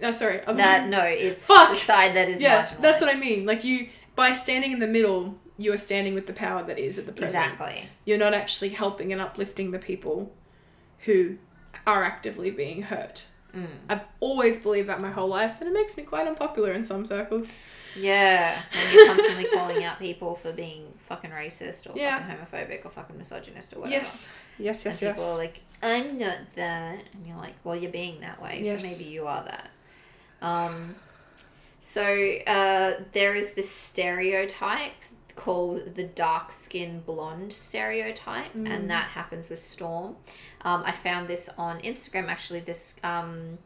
[0.00, 0.40] no, sorry.
[0.46, 1.70] That no, it's Fuck!
[1.70, 2.80] the side that is yeah, marginalized.
[2.80, 3.44] that's what I mean.
[3.44, 6.98] Like you, by standing in the middle, you are standing with the power that is
[6.98, 7.44] at the present.
[7.52, 7.88] Exactly.
[8.04, 10.32] You're not actually helping and uplifting the people
[11.00, 11.36] who
[11.86, 13.26] are actively being hurt.
[13.54, 13.66] Mm.
[13.88, 17.04] I've always believed that my whole life, and it makes me quite unpopular in some
[17.04, 17.56] circles.
[17.98, 22.20] Yeah, when you're constantly calling out people for being fucking racist or Yeah.
[22.20, 22.36] fucking
[22.68, 23.96] homophobic or fucking misogynist or whatever.
[23.96, 25.12] Yes, yes, And yes, yes.
[25.16, 27.02] people are like, I'm not that.
[27.12, 28.82] And you're like, well, you're being that way, Yes.
[28.82, 29.70] so maybe you are that.
[30.42, 30.94] Um,
[31.80, 34.92] so uh, there is this stereotype
[35.36, 38.68] called the dark skin blonde stereotype, Mm.
[38.70, 40.16] and that happens with Storm.
[40.62, 42.60] Um, I found this on Instagram actually.
[42.60, 43.58] This um,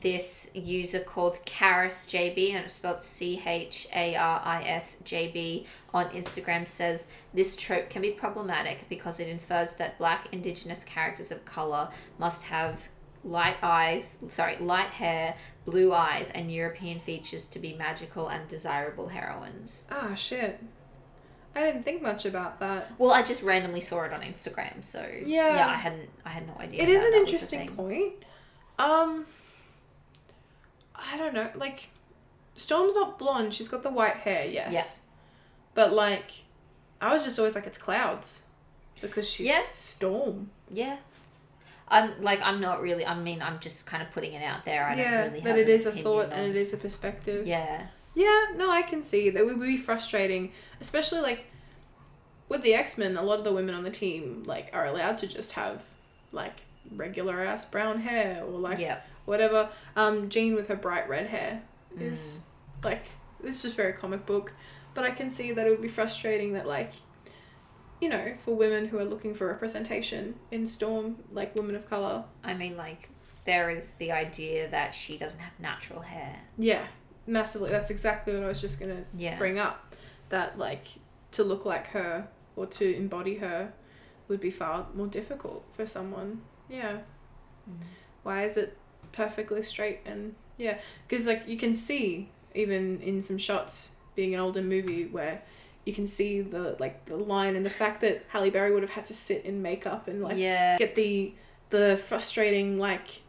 [0.00, 5.28] this user called Charis JB, and it's spelled C H A R I S J
[5.28, 10.84] B on Instagram says this trope can be problematic because it infers that black indigenous
[10.84, 12.86] characters of color must have
[13.28, 19.08] light eyes, sorry, light hair, blue eyes, and European features to be magical and desirable
[19.08, 19.84] heroines.
[19.90, 20.58] Ah, shit.
[21.54, 22.92] I didn't think much about that.
[22.98, 25.56] Well, I just randomly saw it on Instagram, so Yeah.
[25.56, 26.82] yeah, I hadn't, I had no idea.
[26.82, 28.12] It is an that was a interesting point.
[28.78, 29.26] Um,
[30.94, 31.50] I don't know.
[31.54, 31.88] Like,
[32.56, 33.54] Storm's not blonde.
[33.54, 34.72] She's got the white hair, yes.
[34.72, 34.84] Yeah.
[35.74, 36.30] But like,
[37.00, 38.44] I was just always like, it's clouds,
[39.00, 39.62] because she's Yeah.
[39.64, 40.50] Storm.
[40.70, 40.96] Yeah.
[41.90, 43.04] I'm like I'm not really.
[43.06, 44.84] I mean, I'm just kind of putting it out there.
[44.84, 45.40] I yeah, don't really.
[45.44, 47.46] that it is a thought on- and it is a perspective.
[47.46, 47.86] Yeah.
[48.14, 51.46] Yeah, no, I can see that would be frustrating, especially like
[52.48, 53.16] with the X Men.
[53.16, 55.82] A lot of the women on the team like are allowed to just have
[56.32, 56.64] like
[56.96, 59.00] regular ass brown hair or like yeah.
[59.24, 59.68] whatever.
[59.94, 61.62] Um, Jean with her bright red hair
[61.96, 62.02] Mm.
[62.12, 62.40] is
[62.84, 63.02] like
[63.42, 64.52] it's just very comic book,
[64.94, 66.92] but I can see that it would be frustrating that like
[68.00, 72.24] you know for women who are looking for representation in Storm, like women of color.
[72.44, 73.08] I mean, like
[73.44, 76.36] there is the idea that she doesn't have natural hair.
[76.58, 76.86] Yeah,
[77.26, 77.70] massively.
[77.70, 79.38] That's exactly what I was just gonna Yeah.
[79.38, 79.94] bring up
[80.28, 80.86] that like
[81.32, 83.72] to look like her or to embody her
[84.28, 86.98] would be far more difficult for someone yeah
[87.70, 87.82] Mm.
[88.22, 88.76] why is it
[89.12, 94.40] perfectly straight and yeah because like you can see even in some shots being an
[94.40, 95.42] older movie where
[95.84, 98.90] you can see the like the line and the fact that Halle Berry would have
[98.90, 100.76] had to sit in makeup and like yeah.
[100.78, 101.32] get the
[101.70, 103.22] the frustrating like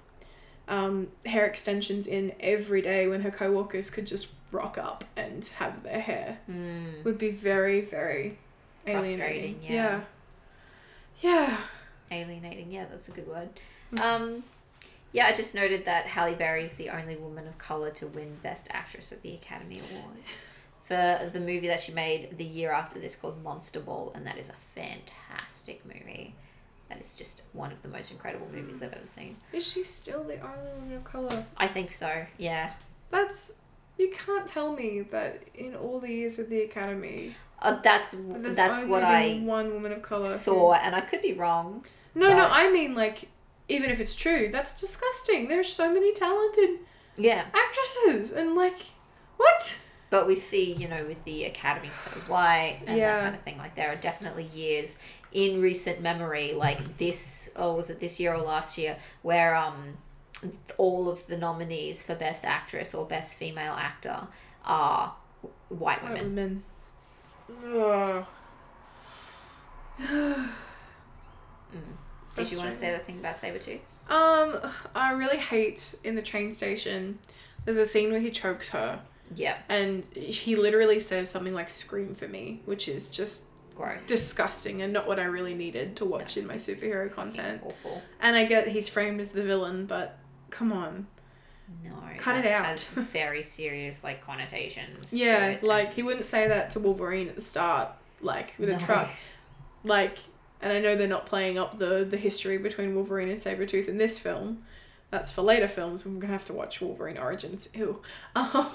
[0.68, 5.84] um, hair extensions in every day when her co-workers could just rock up and have
[5.84, 7.04] their hair Mm.
[7.04, 8.38] would be very very
[8.86, 10.02] Frustrating, alienating yeah.
[11.22, 11.58] yeah yeah
[12.12, 12.72] Alienating.
[12.72, 13.50] Yeah, that's a good word.
[13.94, 14.00] Mm.
[14.02, 14.44] Um,
[15.12, 18.38] yeah, I just noted that Halle Berry is the only woman of color to win
[18.42, 20.44] Best Actress at the Academy Awards
[20.90, 24.38] for the movie that she made the year after this called Monster Ball, and that
[24.38, 26.36] is a fantastic movie.
[26.90, 29.38] That is just one of the most incredible movies I've ever seen.
[29.54, 32.26] is she still the only woman of color I think so.
[32.38, 32.72] Yeah.
[33.12, 33.54] that's
[33.98, 38.54] you can't tell me that in all the years of the academy Uh, that's that
[38.56, 41.86] that's what I one woman of color saw, and I could be wrong.
[42.16, 43.28] no no i mean like
[43.68, 46.80] even if it's true that's disgusting there's so many talented
[47.18, 47.46] Yeah.
[47.54, 48.80] actresses and like
[49.38, 49.78] what
[50.10, 53.16] But we see, you know, with the Academy so white and Yeah.
[53.16, 54.98] that kind of thing, like there are definitely years
[55.32, 59.98] in recent memory, like this, or was it this year or last year, where um
[60.78, 64.28] all of the nominees for Best Actress or Best Female Actor
[64.66, 65.14] are
[65.70, 66.64] white White women.
[67.50, 67.76] women.
[67.80, 68.26] Ugh.
[72.36, 73.80] Did you want to say the thing about Sabretooth?
[74.10, 74.60] Um,
[74.96, 77.20] I really hate in the train station.
[77.66, 79.02] There's a scene where he chokes her,
[79.36, 83.44] Yeah, and he literally says something like "scream for me," which is just
[83.76, 84.08] gross.
[84.08, 87.62] disgusting and not what I really needed to watch No, in my superhero content.
[87.64, 88.02] Awful.
[88.20, 90.18] And I get he's framed as the villain, but
[90.50, 91.08] come on.
[91.84, 91.92] No.
[92.18, 92.66] Cut it out.
[92.66, 95.14] Has very serious like connotations.
[95.14, 97.90] Yeah, like he wouldn't say that to Wolverine at the start,
[98.22, 98.76] like with No.
[98.76, 99.10] a truck.
[99.84, 100.18] Like,
[100.62, 103.98] and I know they're not playing up the the history between Wolverine and Sabretooth in
[104.00, 104.64] this film.
[105.12, 106.06] That's for later films.
[106.06, 107.68] We're gonna have to watch Wolverine Origins.
[107.74, 108.00] Ew.
[108.36, 108.70] Um,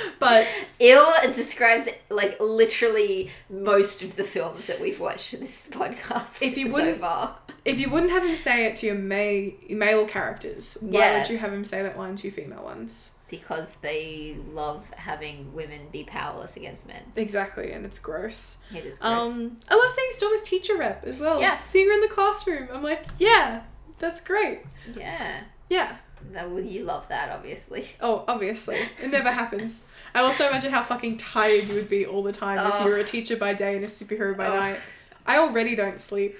[0.18, 0.46] but
[0.80, 6.56] Ew describes like literally most of the films that we've watched in this podcast If
[6.56, 7.36] you so wouldn't- far.
[7.66, 11.18] if you wouldn't have him say it to your ma- male characters, why Yeah.
[11.20, 13.14] would you have him say that line to female ones?
[13.28, 17.02] Because they love having women be powerless against men.
[17.14, 18.56] Exactly, and it's gross.
[18.74, 19.26] It is gross.
[19.26, 21.38] Um, I love seeing Storm as teacher rep as well.
[21.38, 21.62] Yes.
[21.62, 23.64] Seeing her in the classroom, I'm like, yeah,
[23.98, 24.60] that's great.
[24.96, 25.40] yeah.
[25.68, 25.96] Yeah.
[26.32, 27.86] That well, you love that, obviously.
[28.00, 28.78] Oh, obviously.
[29.02, 29.86] It never happens.
[30.14, 32.96] I also imagine how fucking tired you would be all the time if you were
[32.98, 34.54] a teacher by day and a superhero by Oh.
[34.56, 34.80] night.
[35.26, 36.36] I already don't sleep.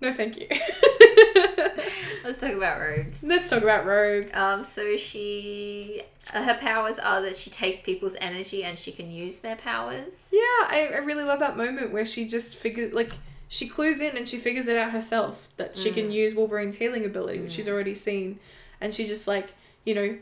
[0.00, 0.46] No, thank you.
[2.24, 3.12] Let's talk about Rogue.
[3.22, 4.26] Let's talk about Rogue.
[4.34, 9.10] Um, so she, uh, her powers are that she takes people's energy and she can
[9.10, 10.30] use their powers.
[10.32, 13.12] Yeah, I, I really love that moment where she just figures, like,
[13.52, 17.04] she clues in and she figures it out herself that she can use Wolverine's healing
[17.04, 18.38] ability, which she's already seen.
[18.80, 19.52] And she just, like,
[19.84, 20.16] you know,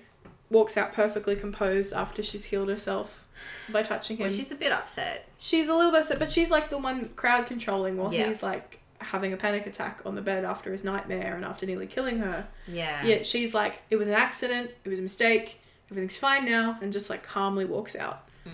[0.51, 3.29] walks out perfectly composed after she's healed herself
[3.69, 4.27] by touching him.
[4.27, 5.29] Well, she's a bit upset.
[5.39, 8.27] She's a little bit upset, but she's like the one crowd controlling while Yeah.
[8.27, 11.87] he's like having a panic attack on the bed after his nightmare and after nearly
[11.87, 12.49] killing her.
[12.67, 13.05] Yeah.
[13.07, 16.93] Yet she's like, it was an accident, it was a mistake, everything's fine now, and
[16.93, 18.29] just like calmly walks out.
[18.45, 18.51] Mm.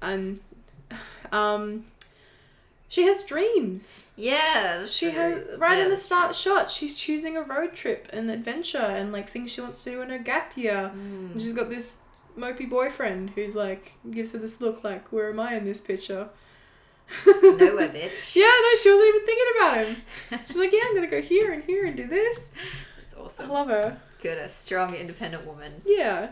[0.00, 0.40] And
[1.32, 1.84] um,
[2.88, 4.06] she has dreams.
[4.16, 4.86] Yeah.
[4.86, 5.18] She true.
[5.18, 6.70] has right Yeah, in the start shot.
[6.70, 10.10] She's choosing a road trip and adventure and like things she wants to do in
[10.10, 10.92] her gap year.
[10.94, 11.32] Mm.
[11.32, 12.00] And she's got this
[12.38, 16.28] mopey boyfriend who's like gives her this look like, where am I in this picture?
[17.26, 18.34] Nowhere, bitch.
[18.36, 20.40] Yeah, no, she wasn't even thinking about him.
[20.46, 22.52] She's like, yeah, I'm gonna go here and here and do this.
[23.04, 23.50] It's I awesome.
[23.50, 23.98] love her.
[24.20, 25.74] Good, a strong, independent woman.
[25.84, 26.30] Yeah,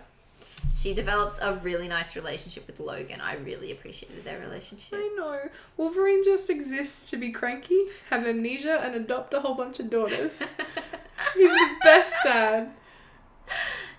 [0.74, 3.20] She develops a really nice relationship with Logan.
[3.20, 4.98] I really appreciated their relationship.
[4.98, 5.38] I know.
[5.76, 10.40] Wolverine just exists to be cranky, have amnesia, and adopt a whole bunch of daughters.
[11.34, 12.70] He's the best dad.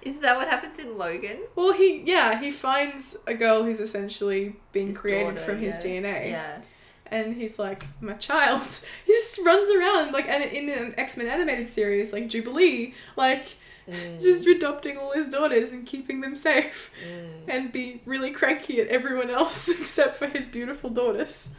[0.02, 1.38] Is that what happens in Logan?
[1.56, 5.84] Well, he yeah he finds a girl who's essentially being His created daughter, from his
[5.84, 5.92] yeah.
[5.92, 6.62] DNA, Yeah.
[7.08, 8.62] and he's like my child.
[9.06, 13.46] He just runs around like and in an X Men animated series like Jubilee, like
[13.88, 16.92] Mm, just adopting all his daughters and keeping them safe.
[17.08, 17.44] mm.
[17.48, 21.50] and be really cranky at everyone else except for his beautiful daughters.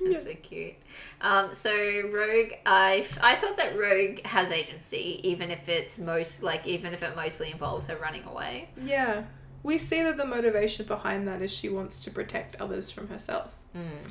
[0.00, 0.74] That's so cute.
[1.20, 1.72] Um, so
[2.12, 6.92] Rogue, I, f- I thought that Rogue has agency, even if it's most like even
[6.92, 8.68] if it mostly involves her running away.
[8.82, 9.24] Yeah.
[9.62, 13.54] We see that the motivation behind that is she wants to protect others from herself.
[13.74, 14.10] Mm.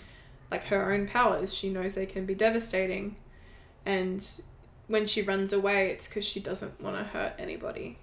[0.50, 3.16] Like her own powers, she knows they can be devastating.
[3.86, 4.26] And
[4.88, 7.98] when she runs away, it's because she doesn't want to hurt anybody.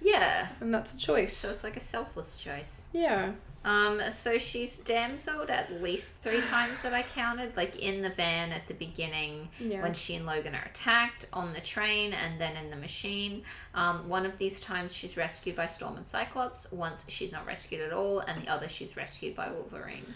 [0.00, 1.36] Yeah, And that's a choice.
[1.36, 2.84] so it's like a selfless choice.
[2.92, 3.32] yeah.
[3.64, 8.52] Um, so she's damseled at least three times that I counted, like in the van
[8.52, 9.82] at the beginning Yeah.
[9.82, 13.42] when she and Logan are attacked, on the train, and then in the machine.
[13.74, 16.70] Um, one of these times she's rescued by Storm and Cyclops.
[16.70, 20.14] Once she's not rescued at all, and the other she's rescued by Wolverine.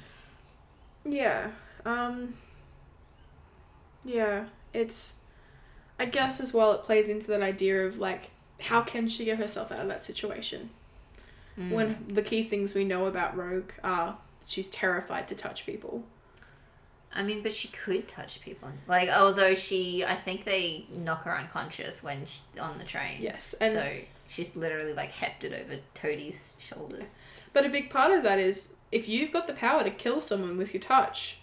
[1.05, 1.51] Yeah.
[1.85, 2.35] Um
[4.05, 5.17] Yeah, it's
[6.01, 9.39] I guess as well it plays into that idea of like how can she get
[9.39, 10.71] herself out of that situation?
[11.59, 11.73] Mm.
[11.73, 16.05] When the key things we know about Rogue are she's terrified to touch people.
[17.13, 18.71] I mean, but she could touch people.
[18.87, 23.17] Like, although she, I think they knock her unconscious when she, on the train.
[23.21, 23.53] Yes.
[23.61, 23.93] And so
[24.29, 27.19] she's literally like hefted over Toadie's shoulders.
[27.53, 30.57] but a big part of that is if you've got the power to kill someone
[30.57, 31.39] with your touch,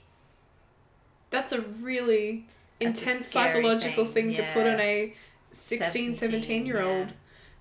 [1.30, 2.48] that's a really
[2.80, 5.14] intense psychological thing, thing, to put on a
[5.52, 7.14] 16, 17 year old.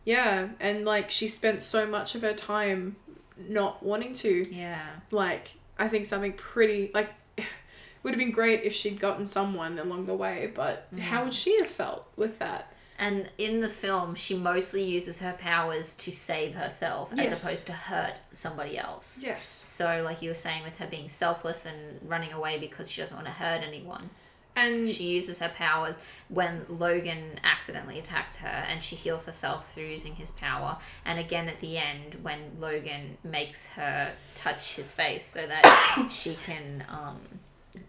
[0.05, 2.97] Yeah, and like she spent so much of her time
[3.37, 4.45] not wanting to.
[4.55, 4.87] Yeah.
[5.11, 7.11] Like, I think something pretty like
[8.03, 11.01] would have been great if she'd gotten someone along the way, but mm.
[11.01, 12.73] how would she have felt with that?
[12.99, 17.75] And in the film, she mostly uses her powers to save herself as opposed to
[17.75, 19.21] hurt somebody else.
[19.23, 19.47] Yes.
[19.47, 23.15] So, like you were saying, with her being selfless and running away because she doesn't
[23.15, 24.09] want to hurt anyone,
[24.57, 25.95] And she uses her power
[26.29, 30.79] when Logan accidentally attacks her and she heals herself through using his power.
[31.05, 36.37] And again at the end, when Logan makes her touch his face so that she
[36.47, 37.21] can um,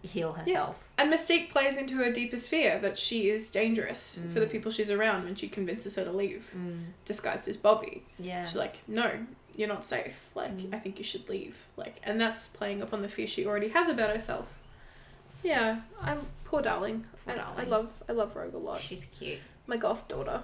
[0.02, 0.76] heal herself.
[0.98, 4.90] and Mystique plays into her deepest fear that she is dangerous for the people she's
[4.90, 6.84] around when she convinces her to leave, Mm.
[7.06, 8.04] disguised as Bobby.
[8.18, 8.44] Yeah.
[8.46, 9.10] She's like, "No,
[9.56, 10.28] you're not safe.
[10.34, 13.68] Like, I think you should leave." Like, and that's playing upon the fear she already
[13.68, 14.46] has about herself.
[15.42, 17.04] Yeah, I'm poor darling.
[17.24, 18.80] Poor I, I love I love Rogue a lot.
[18.80, 19.38] She's cute.
[19.66, 20.42] My goth daughter.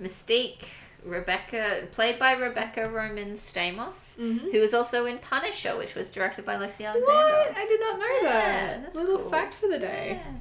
[0.00, 0.64] Mystique,
[1.04, 4.50] Rebecca, played by Rebecca Romijn Stamos, Mm-hmm.
[4.50, 7.18] who was also in Punisher, which was directed by Lexi Alexander.
[7.18, 7.56] What?
[7.56, 8.82] I did not know Yeah, that.
[8.82, 9.30] that's Little cool.
[9.30, 10.20] fact for the day.
[10.22, 10.32] Yeah.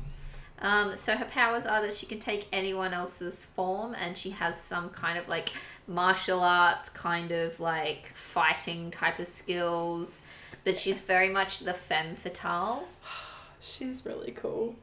[0.59, 4.59] Um, so her powers are that she can take anyone else's form, and she has
[4.59, 5.49] some kind of like
[5.87, 10.21] martial arts, kind of like fighting type of skills.
[10.63, 12.87] But she's very much the femme fatale.
[13.59, 14.75] She's really cool.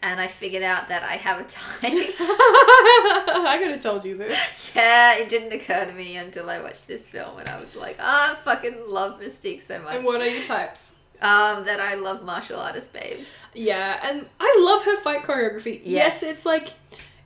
[0.00, 1.82] And I figured out that I have a type.
[2.20, 4.72] I could have told you this.
[4.74, 7.96] yeah, it didn't occur to me until I watched this film, and I was like,
[7.98, 9.96] "Ah, I fucking love Mystique so much.
[9.96, 10.94] And what are your types?
[11.20, 13.28] Um, that I love martial artist babes.
[13.54, 15.80] Yeah, and I love her fight choreography.
[15.84, 16.22] Yes, Yes.
[16.22, 16.68] it's like,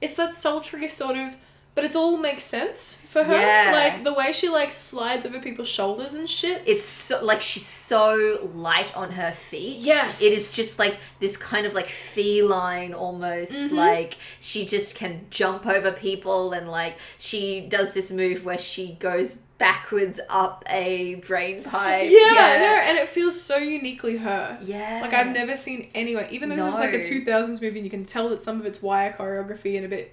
[0.00, 1.36] it's that sultry sort of
[1.74, 3.34] but it's all makes sense for her.
[3.34, 3.70] Yeah.
[3.72, 6.62] Like the way she like slides over people's shoulders and shit.
[6.66, 9.78] it's so like she's so light on her feet.
[9.78, 10.22] Yes.
[10.22, 13.76] It is just like this kind of like feline almost Mm-hmm.
[13.76, 18.94] like she just can jump over people and like she does this move where she
[19.00, 22.08] goes backwards up a drain pipe.
[22.10, 24.58] Yeah, no, and it feels so uniquely her.
[24.60, 24.98] Yeah.
[25.02, 27.86] Like I've never seen anyone, even though this is like a two thousands movie, and
[27.86, 30.12] you can tell that some of it's wire choreography and a bit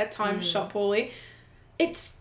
[0.00, 0.52] at times Mm.
[0.52, 1.12] shot poorly.
[1.78, 2.16] It's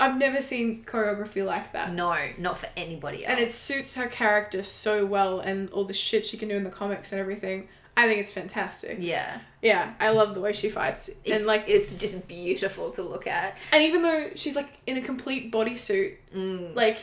[0.00, 1.92] I've never seen choreography like that.
[1.92, 3.32] No, not for anybody else.
[3.32, 6.64] and it suits her character so well and all the shit she can do in
[6.64, 9.38] the comics and everything i think it's fantastic yeah.
[9.62, 13.26] yeah i love the way she fights It's and like it's just beautiful to look
[13.26, 13.56] at.
[13.72, 16.74] and even though she's like in a complete bodysuit Mm.
[16.74, 16.98] like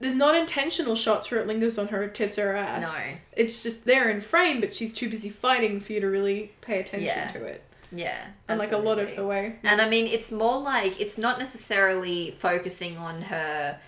[0.00, 3.14] there's not intentional shots where it lingers on her tits or her ass No.
[3.32, 6.80] it's just there in frame but she's too busy fighting for you to really pay
[6.80, 7.28] attention Yeah.
[7.28, 7.62] to it
[7.92, 8.26] Yeah.
[8.48, 11.38] and like a lot of the way And I mean, it's more like it's not
[11.38, 13.78] necessarily focusing on her,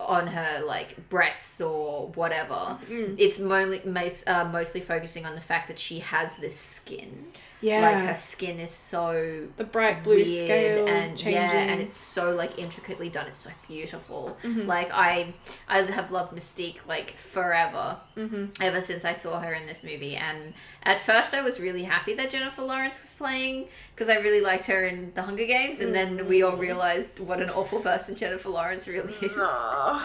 [0.00, 2.78] on her like breasts or whatever.
[2.88, 3.16] Mm.
[3.18, 3.82] It's mostly
[4.26, 7.26] uh, mostly focusing on the fact that she has this skin.
[7.60, 11.80] Yeah Like her skin is so the bright blue weird scale and changing yeah, and
[11.80, 13.26] it's so like intricately done.
[13.26, 14.36] It's so beautiful.
[14.42, 14.66] Mm-hmm.
[14.66, 15.34] Like I,
[15.68, 17.96] I have loved Mystique like forever.
[18.16, 18.54] Mhm.
[18.60, 22.14] Ever since I saw her in this movie, and at first I was really happy
[22.14, 25.94] that Jennifer Lawrence was playing because I really liked her in The Hunger Games, and
[25.94, 26.50] then we Mm.
[26.50, 29.32] all realized what an awful person Jennifer Lawrence really is.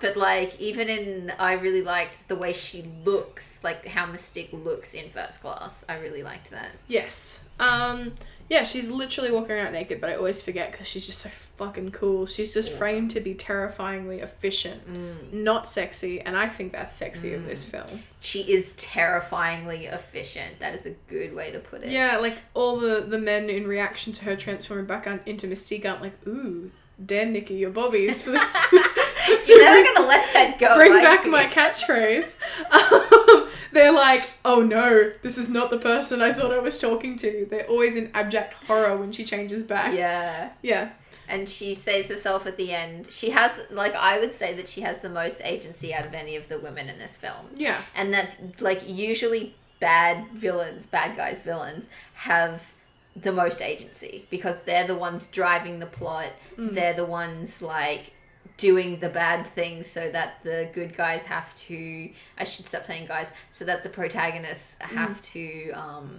[0.00, 4.94] But like even in, I really liked the way she looks, like how Mystique looks
[4.94, 5.84] in First Class.
[5.88, 6.70] I really liked that.
[6.88, 7.42] Yes.
[7.58, 8.12] Um.
[8.48, 11.92] Yeah, she's literally walking around naked, but I always forget because she's just so fucking
[11.92, 12.26] cool.
[12.26, 12.78] She's just Awesome.
[12.80, 15.32] framed to be terrifyingly efficient, Mm.
[15.32, 18.02] not sexy, and I think that's sexy of this film.
[18.20, 20.58] She is terrifyingly efficient.
[20.58, 21.90] That is a good way to put it.
[21.90, 25.86] Yeah, like all the the men in reaction to her transforming back on, into Mystique
[25.88, 26.72] aren't like, ooh,
[27.06, 28.56] Dan, Nikki, your bobbies for this.
[29.26, 30.76] just You're never gonna let that go.
[30.76, 32.36] bring back my catchphrase.
[32.70, 37.16] Um, they're like, oh no, this is not the person I thought I was talking
[37.18, 37.46] to.
[37.50, 39.94] They're always in abject horror when she changes back.
[39.96, 40.50] Yeah.
[40.62, 40.90] Yeah.
[41.28, 43.10] and she saves herself at the end.
[43.10, 46.34] She has, like, I would say that she has the most agency out of any
[46.36, 47.46] of the women in this film.
[47.54, 47.80] Yeah.
[47.94, 52.72] And that's, like, usually bad villains, bad guys, villains, have
[53.16, 56.30] the most agency because they're the ones driving the plot.
[56.56, 58.12] They're the ones, like,
[58.60, 63.06] doing the bad things so that the good guys have to, I should stop saying
[63.08, 66.10] guys, so that the protagonists have to, um,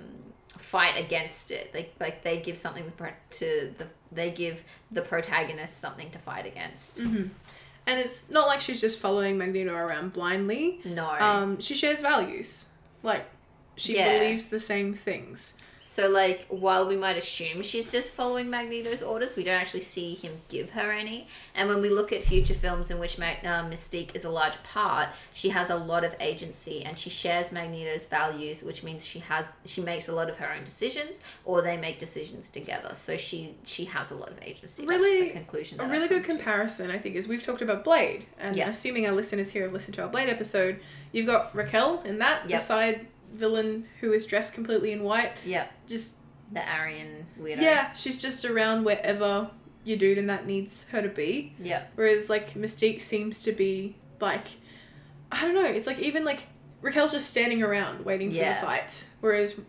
[0.58, 1.74] fight against it.
[1.74, 2.92] They like they give something
[3.32, 7.00] to the they give the protagonist something to fight against.
[7.00, 7.32] And
[8.00, 10.80] it's not like she's just following Magneto around blindly.
[10.86, 11.10] No.
[11.10, 12.68] Um, she shares values.
[13.04, 13.26] Like,
[13.76, 14.20] she Yeah.
[14.20, 15.56] believes the same things.
[15.92, 20.14] So like while we might assume she's just following Magneto's orders, we don't actually see
[20.16, 21.28] him give her any.
[21.54, 24.62] And when we look at future films in which Mag- uh, Mystique is a large
[24.64, 29.20] part, she has a lot of agency and she shares Magneto's values, which means she
[29.20, 32.94] has she makes a lot of her own decisions or they make decisions together.
[32.94, 34.86] So she she has a lot of agency.
[34.86, 35.82] Really- That's the conclusion.
[35.82, 36.44] A really good come to.
[36.44, 38.70] comparison, I think, is we've talked about Blade, and Yeah.
[38.70, 40.80] assuming our listeners here have listened to our Blade episode,
[41.12, 42.60] you've got Raquel in that, Yep.
[42.62, 45.34] side villain who is dressed completely in white.
[45.45, 45.71] Yep.
[45.88, 46.15] Just
[46.51, 47.61] The Aryan weirdo.
[47.61, 49.49] yeah, she's just around wherever
[49.84, 51.53] your dude and that needs her to be.
[51.63, 51.91] Yep.
[51.95, 54.45] Whereas like Mystique seems to be like,
[55.32, 55.65] I don't know.
[55.65, 56.47] It's like even like
[56.82, 59.59] Raquel's just standing around waiting for the fight, whereas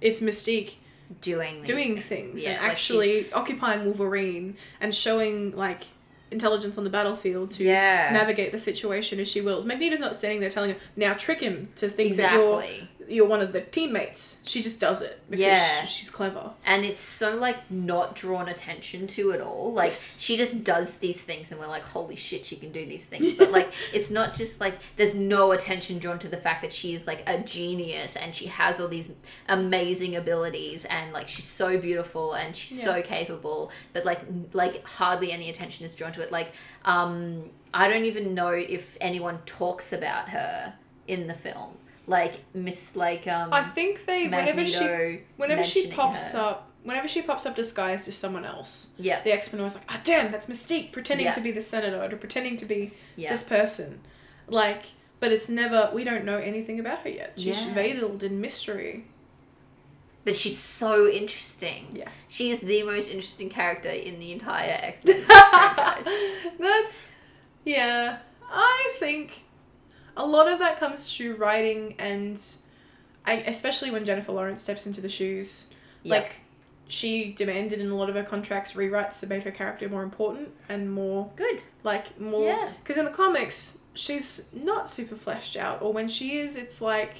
[0.00, 0.74] it's Mystique
[1.20, 5.84] Doing doing things, Yeah, and like actually occupying Wolverine and showing like
[6.32, 8.10] intelligence on the battlefield to Yeah.
[8.12, 9.64] navigate the situation as she wills.
[9.64, 12.88] Magneto's not standing there telling her now trick him to think that you're exactly.
[13.08, 14.42] You're one of the teammates.
[14.46, 15.84] She just does it because Yeah.
[15.84, 16.50] she's clever.
[16.64, 19.72] And it's so like not drawn attention to at all.
[19.72, 20.16] Like Yes.
[20.20, 23.32] she just does these things and we're like, holy shit, she can do these things.
[23.32, 27.06] But like it's not just like there's no attention drawn to the fact that she's
[27.06, 29.14] like a genius and she has all these
[29.48, 33.70] amazing abilities and like she's so beautiful and she's so capable.
[33.92, 34.20] But like
[34.52, 36.32] like hardly any attention is drawn to it.
[36.32, 36.52] Like
[36.84, 40.74] um I don't even know if anyone talks about her
[41.06, 41.76] in the film.
[42.06, 46.38] Like Miss like um I think they whenever she whenever she pops her.
[46.38, 48.90] up whenever she pops up disguised as someone else.
[48.96, 49.20] Yeah.
[49.24, 51.32] the X Men always like, ah, damn, that's Mystique pretending Yeah.
[51.32, 53.30] to be the senator or pretending to be Yeah.
[53.30, 54.00] this person.
[54.46, 54.82] Like,
[55.18, 57.32] but it's never, we don't know anything about her yet.
[57.36, 57.74] She's Yeah.
[57.74, 59.06] veiled in mystery.
[60.24, 61.88] But she's so interesting.
[61.92, 62.08] Yeah.
[62.28, 66.06] She is the most interesting character in the entire X Men franchise.
[66.60, 67.12] That's,
[67.64, 69.42] yeah, I think
[70.16, 72.40] a lot of that comes through writing and
[73.26, 75.70] I, especially when Jennifer Lawrence steps into the shoes.
[76.04, 76.22] Yep.
[76.22, 76.36] Like,
[76.88, 80.50] she demanded in a lot of her contracts rewrites that made her character more important
[80.68, 81.60] and more Good.
[81.82, 82.70] like more Yeah.
[82.80, 87.14] because in the comics she's not super fleshed out or when she is it's like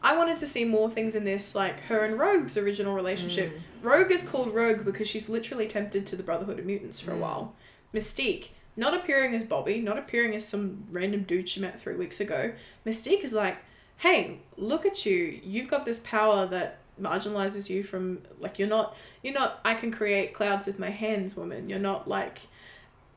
[0.00, 4.12] i wanted to see more things in this like her and rogue's original relationship rogue
[4.12, 7.20] is called rogue because she's literally tempted to the brotherhood of mutants for a Mm.
[7.20, 7.54] while
[7.92, 12.20] mystique not appearing as bobby not appearing as some random dude she met three weeks
[12.20, 12.52] ago
[12.86, 13.56] mystique is like
[13.98, 18.96] hey look at you you've got this power that marginalizes you from like you're not
[19.22, 22.40] you're not i can create clouds with my hands woman you're not like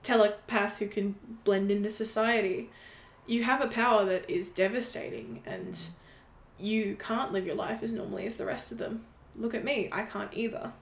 [0.03, 2.69] telepath who can blend into society.
[3.27, 5.79] You have a power that is devastating and
[6.59, 9.05] you can't live your life as normally as the rest of them.
[9.35, 10.73] Look at me, I can't either.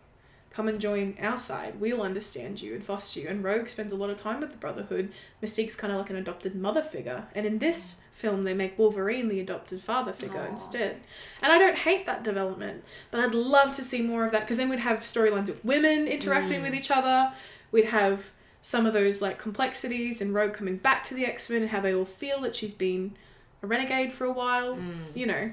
[0.52, 1.80] Come and join our side.
[1.80, 3.28] We'll understand you and foster you.
[3.28, 5.12] And Rogue spends a lot of time with the Brotherhood.
[5.42, 7.26] Mystique's kind of like an adopted mother figure.
[7.36, 10.52] And in this film, they make Wolverine the adopted father figure Aw.
[10.52, 10.98] instead.
[11.42, 14.58] And I don't hate that development, but I'd love to see more of that because
[14.58, 16.64] then we'd have storylines with women interacting Mm.
[16.64, 17.32] with each other.
[17.72, 18.32] We'd have
[18.62, 21.80] some of those like complexities and Rogue coming back to the X Men and how
[21.80, 23.16] they all feel that she's been
[23.62, 24.76] a renegade for a while.
[24.76, 25.16] Mm.
[25.16, 25.52] You know,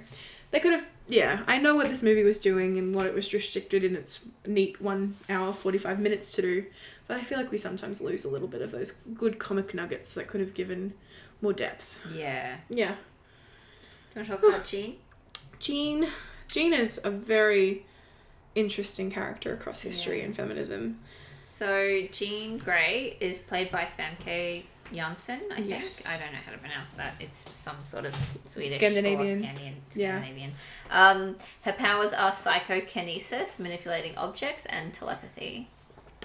[0.51, 0.85] they could have.
[1.09, 4.25] Yeah, I know what this movie was doing and what it was restricted in its
[4.47, 6.67] neat one hour forty five minutes to do,
[7.07, 10.15] but I feel like we sometimes lose a little bit of those good comic nuggets
[10.15, 10.95] that could have given
[11.41, 12.01] more depth.
[12.13, 12.57] Yeah.
[12.69, 12.95] Yeah,
[14.15, 14.97] Do you want to talk about Jean?
[15.61, 16.09] Jean.
[16.51, 17.85] Jean is a very
[18.55, 20.25] interesting character across history Yeah.
[20.27, 20.99] and feminism.
[21.47, 25.69] So Jean Grey is played by Famke Janssen, I think.
[25.69, 26.07] Yes.
[26.07, 27.15] I don't know how to pronounce that.
[27.21, 28.15] It's some sort of
[28.45, 29.21] Swedish Scandinavian.
[29.21, 29.75] or Scandinavian.
[29.95, 30.21] Yeah.
[30.21, 30.53] Scandinavian.
[30.91, 35.69] Um, her powers are psychokinesis, manipulating objects, and telepathy.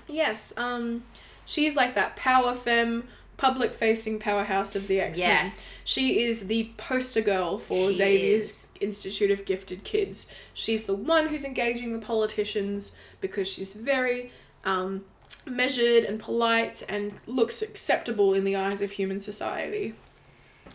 [0.07, 1.03] Yes, um,
[1.45, 3.05] she's like that power femme,
[3.37, 5.27] public facing powerhouse of the X Men.
[5.29, 5.83] Yes.
[5.85, 8.71] She is the poster girl for She Xavier's is.
[8.81, 10.31] Institute of Gifted Kids.
[10.53, 14.31] She's the one who's engaging the politicians because she's very
[14.65, 15.05] um,
[15.45, 19.93] measured and polite and looks acceptable in the eyes of human society.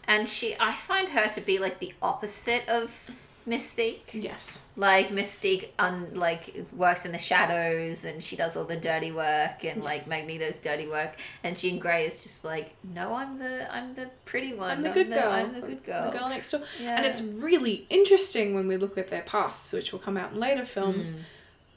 [0.09, 3.11] And she, I find her to be like the opposite of
[3.49, 4.13] Mystique.
[4.13, 4.65] Yes.
[4.77, 9.65] Like Mystique, un, like works in the shadows, and she does all the dirty work,
[9.65, 11.13] and like Magneto's dirty work.
[11.45, 14.71] And Jean Grey is just like, no, I'm the, I'm the pretty one.
[14.71, 15.31] I'm the good girl.
[15.31, 16.11] I'm the good girl.
[16.11, 16.63] The girl next door.
[16.81, 16.97] Yeah.
[16.97, 20.41] And it's really interesting when we look at their pasts, which will come out in
[20.41, 21.21] later films, Mm.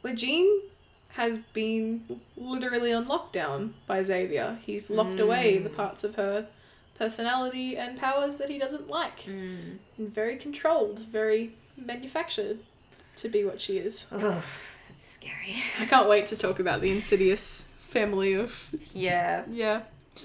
[0.02, 0.62] where Jean
[1.14, 2.04] has been
[2.38, 4.58] literally on lockdown by Xavier.
[4.66, 6.48] He's locked away the parts of her
[6.98, 9.22] personality and powers that he doesn't like.
[9.22, 9.78] Mm.
[9.98, 12.60] And very controlled, very manufactured
[13.18, 14.06] to be what she is.
[14.12, 15.62] Ugh, that's scary.
[15.80, 19.44] I can't wait to talk about the insidious family of Yeah.
[19.50, 19.82] yeah.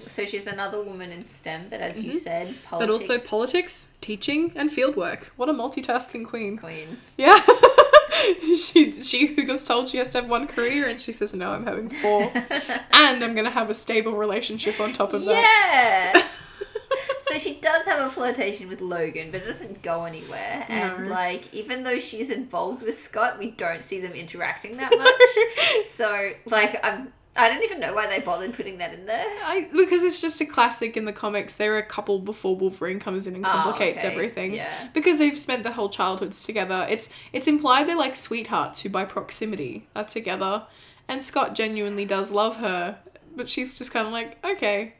[0.07, 2.17] So she's another woman in STEM, but as you Mhm.
[2.19, 5.25] said, But also politics, teaching, and fieldwork.
[5.37, 6.57] What a multitasking queen.
[6.57, 6.97] queen.
[7.17, 7.39] Yeah.
[8.55, 11.51] she she who gets told she has to have one career and she says no,
[11.51, 12.31] I'm having four.
[12.91, 16.13] and I'm gonna have a stable relationship on top of that.
[16.13, 16.27] Yeah.
[17.19, 20.65] so she does have a flirtation with Logan, but it doesn't go anywhere.
[20.69, 25.85] And like, even though she's involved with Scott, we don't see them interacting that much.
[25.85, 27.13] so like, I'm.
[27.37, 29.25] I don't even know why they bothered putting that in there.
[29.43, 31.55] I because it's just a classic in the comics.
[31.55, 34.07] They're a couple before Wolverine comes in and Oh, complicates okay.
[34.07, 34.53] everything.
[34.53, 34.69] Yeah.
[34.93, 36.85] Because they've spent their whole childhoods together.
[36.89, 40.63] It's it's implied they're like sweethearts who by proximity are together.
[41.07, 42.97] And Scott genuinely does love her,
[43.35, 44.93] but she's just kind of like, okay,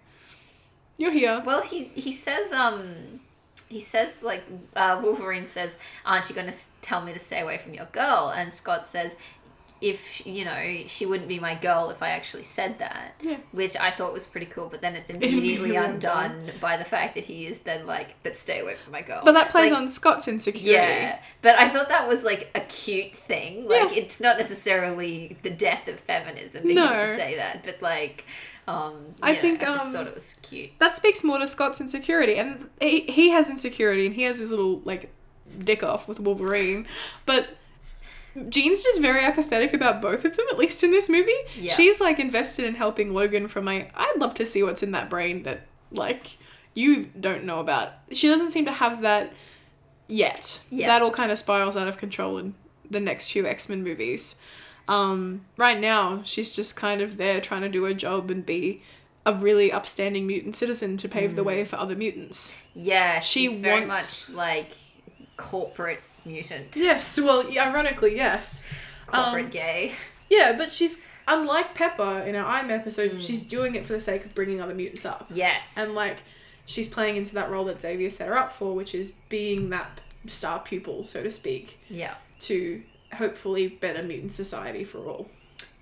[0.98, 1.42] you're here.
[1.46, 3.22] Well, he he says um
[3.70, 4.44] he says like
[4.76, 8.34] uh, Wolverine says, "Aren't you going to tell me to stay away from your girl?"
[8.36, 9.16] And Scott says.
[9.92, 13.38] If you know, she wouldn't be my girl if I actually said that, Yeah.
[13.52, 14.68] which I thought was pretty cool.
[14.70, 16.32] But then it's immediately undone.
[16.32, 19.22] undone by the fact that he is then like, "But stay away from my girl."
[19.24, 20.72] But that plays Like, on Scott's insecurity.
[20.72, 23.68] Yeah, but I thought that was like a cute thing.
[23.68, 26.88] Like it's not necessarily the death of feminism for No.
[26.94, 28.26] him to say that, but like,
[28.68, 30.72] um, I know, think, I just um, thought it was cute.
[30.80, 34.50] that speaks more to Scott's insecurity, and he, he has insecurity, and he has his
[34.50, 35.12] little like
[35.60, 36.88] dick off with Wolverine,
[37.28, 37.50] but
[38.50, 41.32] Jean's just very apathetic about both of them, at least in this movie.
[41.58, 41.74] Yeah.
[41.74, 43.88] She's like invested in helping Logan from my.
[43.96, 45.62] I'd love to see what's in that brain that
[45.92, 46.38] like
[46.74, 47.94] you don't know about.
[48.12, 49.32] She doesn't seem to have that
[50.08, 50.60] yet.
[50.70, 50.88] Yeah.
[50.88, 52.54] That all kind of spirals out of control in
[52.90, 54.40] the next few X Men movies.
[54.88, 58.84] Um, right now, she's just kind of there trying to do her job and be
[59.26, 61.46] a really upstanding mutant citizen to pave the Mm.
[61.46, 62.56] way for other mutants.
[62.76, 64.74] Yeah, She she's very wants- much like
[65.38, 68.66] corporate mutant, Yes, well, ironically, yes.
[69.08, 69.94] corporate Um, gay.
[70.30, 73.12] Yeah, but she's unlike Pepper in our I'm episode.
[73.14, 73.22] Mm.
[73.22, 76.18] She's doing it for the sake of bringing other mutants up, Yes, and like
[76.66, 80.02] she's playing into that role that Xavier set her up for, which is being that
[80.28, 82.82] star pupil, so to speak, yeah, to
[83.14, 85.30] hopefully better mutant society for all.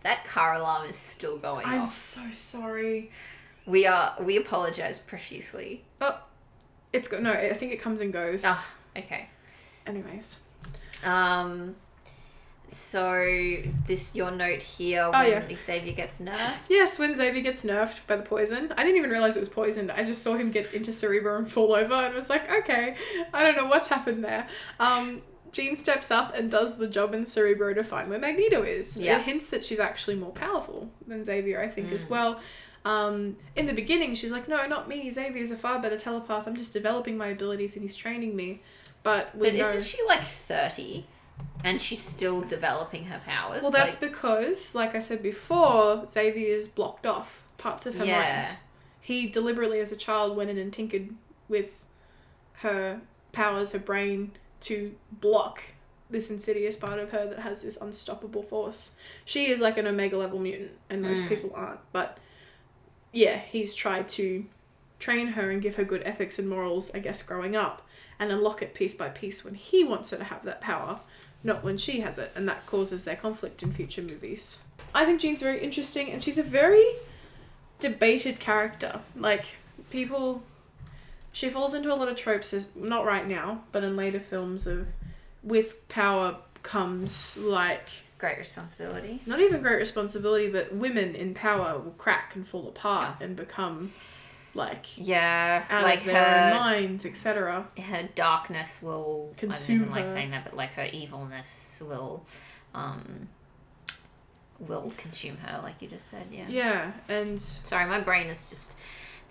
[0.04, 1.94] That car alarm is still going I'm off.
[1.94, 3.12] so sorry.
[3.66, 5.86] We are we apologize profusely.
[6.02, 6.20] Oh
[6.92, 8.44] it's go no, I think it comes and goes.
[8.46, 8.66] Ah,
[8.98, 9.30] okay.
[9.88, 10.42] Anyways.
[11.04, 11.76] Um
[12.68, 13.58] so
[13.88, 15.58] this your note here Oh, when yeah.
[15.58, 16.56] Xavier gets nerfed.
[16.70, 19.92] Yes, when Xavier gets nerfed by the poison, I didn't even realize it was poisoned.
[19.92, 22.96] I just saw him get into Cerebro and fall over, and was like, okay,
[23.34, 24.48] I don't know what's happened there.
[24.80, 25.22] Um,
[25.52, 28.98] Jean steps up and does the job in Cerebro to find where Magneto is.
[28.98, 29.20] Yeah.
[29.20, 31.94] It hints that she's actually more powerful than Xavier, I think, Mm.
[31.94, 32.40] as well.
[32.86, 35.12] Um, in the beginning, she's like, no, not me.
[35.12, 36.48] Xavier's a far better telepath.
[36.48, 38.62] I'm just developing my abilities, and he's training me.
[39.04, 39.68] But we But know.
[39.68, 41.06] isn't she like 30
[41.64, 43.62] and she's still developing her powers?
[43.62, 48.06] Well, that's like, because, like I said before, Xavier Xavier's blocked off parts of her
[48.06, 48.42] Yeah.
[48.44, 48.58] mind.
[49.02, 51.10] He deliberately, as a child, went in and tinkered
[51.50, 51.84] with
[52.60, 53.02] her
[53.34, 54.32] powers, her brain,
[54.62, 55.62] to block
[56.10, 58.92] this insidious part of her that has this unstoppable force.
[59.26, 61.30] She is like an omega level mutant, and most Mm.
[61.30, 61.80] people aren't.
[61.92, 62.20] But
[63.12, 64.46] yeah, he's tried to
[65.00, 67.82] train her and give her good ethics and morals, I guess, growing up,
[68.20, 71.00] and unlock it piece by piece when he wants her to have that power,
[71.44, 74.60] not when she has it, and that causes their conflict in future movies.
[74.96, 76.86] I think Jean's very interesting, and she's a very
[77.80, 79.02] debated character.
[79.16, 79.56] Like,
[79.90, 80.44] people.
[81.32, 84.68] She falls into a lot of tropes, as, not right now, but in later films
[84.68, 84.88] of
[85.42, 89.20] with power comes like great responsibility.
[89.26, 93.92] not even great responsibility, but women in power will crack and fall apart and become
[94.56, 97.66] like Yeah, out like of their own her minds, etc.
[97.80, 100.12] her darkness will Consume I don't even like her.
[100.12, 102.26] saying that, but like her evilness will
[102.76, 103.28] um
[104.60, 106.46] will consume her, like you just said, yeah.
[106.48, 108.76] Yeah, and Sorry, my brain is just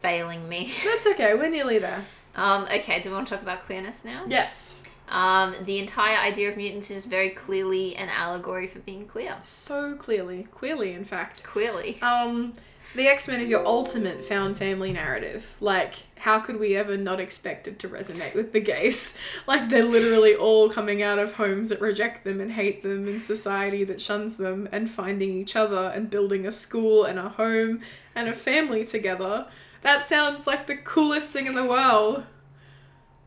[0.00, 0.72] failing me.
[0.84, 1.34] that's okay.
[1.34, 2.04] We're nearly there.
[2.34, 4.24] Um, okay, do we want to talk about queerness now?
[4.28, 9.36] Yes, Um, the entire idea of mutants is very clearly an allegory for being queer.
[9.42, 11.44] so clearly, queerly, in fact.
[11.44, 12.00] Queerly.
[12.02, 12.54] Um,
[12.94, 15.56] the X Men is your ultimate found family narrative.
[15.60, 19.18] Like, how could we ever not expect it to resonate with the gays?
[19.46, 23.18] Like, they're literally all coming out of homes that reject them and hate them, in
[23.18, 27.80] society that shuns them, and finding each other and building a school and a home
[28.14, 29.46] and a family together.
[29.82, 32.24] That sounds like the coolest thing in the world.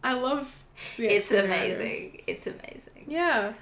[0.03, 0.55] I love
[0.97, 1.80] the it's X-Men narrative.
[1.80, 2.22] amazing.
[2.28, 3.05] It's amazing.
[3.07, 3.53] Yeah.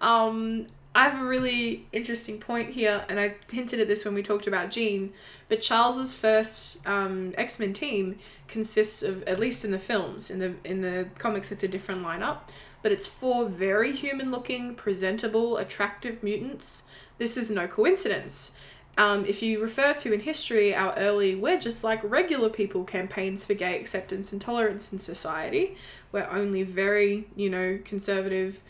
[0.00, 0.66] Um,
[0.96, 4.46] I have a really interesting point here, and I hinted at this when we talked
[4.46, 5.12] about Jean,
[5.46, 8.18] but Charles's first um, X Men team
[8.48, 12.00] consists of, at least in the films, in the in the comics, it's a different
[12.00, 12.38] lineup,
[12.82, 16.84] but it's four very human looking, presentable, attractive mutants.
[17.18, 18.56] This is no coincidence.
[18.96, 23.44] Um, if you refer to in history our early we're just like regular people campaigns
[23.44, 25.76] for gay acceptance and tolerance in society,
[26.10, 28.62] where only very, you know, conservative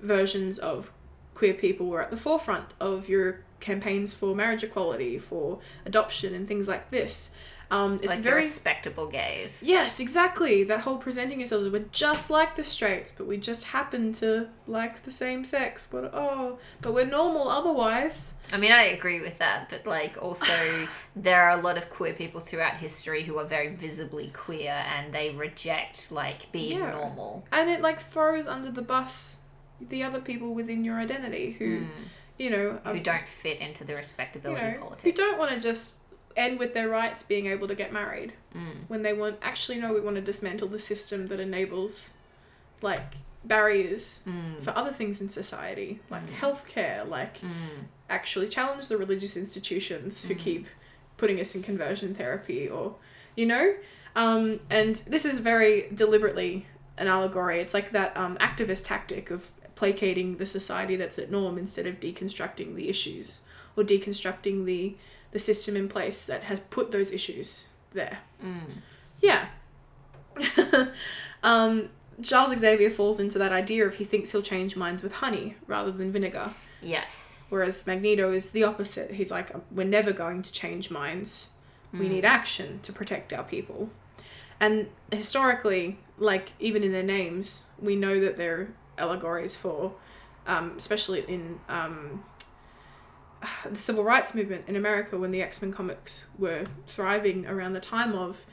[0.00, 0.92] versions of
[1.34, 6.46] queer people were at the forefront of your campaigns for marriage equality, for adoption, and
[6.46, 7.34] things like this.
[7.70, 9.62] Um, it's like very respectable gays.
[9.66, 10.64] yes, exactly.
[10.64, 14.48] That whole presenting yourselves, as we're just like the straights, but we just happen to
[14.68, 15.88] like the same sex.
[15.90, 18.34] But oh, but we're normal otherwise.
[18.52, 22.12] I mean, I agree with that, but like also there are a lot of queer
[22.12, 26.90] people throughout history who are very visibly queer and they reject like being Yeah.
[26.92, 27.46] normal.
[27.50, 29.38] And it like throws under the bus
[29.80, 31.88] the other people within your identity who, Mm.
[32.38, 35.02] you know, are who don't fit into the you respectability know, politics.
[35.02, 35.96] who don't want to just
[36.36, 38.88] end with their rights being able to get married Mm.
[38.88, 42.10] when they want actually no we want to dismantle the system that enables
[42.82, 43.14] like
[43.44, 44.62] barriers Mm.
[44.62, 46.34] for other things in society like Mm.
[46.36, 47.84] healthcare like Mm.
[48.10, 50.38] actually challenge the religious institutions who Mm.
[50.38, 50.66] keep
[51.16, 52.96] putting us in conversion therapy or
[53.36, 53.74] you know
[54.16, 56.66] um, and this is very deliberately
[56.96, 61.58] an allegory it's like that um, activist tactic of placating the society that's at norm
[61.58, 63.42] instead of deconstructing the issues
[63.76, 64.94] or deconstructing the
[65.32, 68.82] the system in place that has put those issues there Mm.
[69.20, 69.48] yeah
[71.42, 71.88] um,
[72.22, 75.90] charles xavier falls into that idea of he thinks he'll change minds with honey rather
[75.92, 76.50] than vinegar
[76.86, 77.44] Yes.
[77.48, 79.12] Whereas Magneto is the opposite.
[79.12, 81.48] He's like, we're never going to change minds.
[81.94, 82.10] We Mm.
[82.10, 83.88] need action to protect our people.
[84.60, 88.68] And historically, like even in their names, we know that they're
[88.98, 89.92] allegories for,
[90.46, 92.24] um, especially in um,
[93.70, 97.80] the civil rights movement in America when the X Men comics were thriving around the
[97.80, 98.44] time of.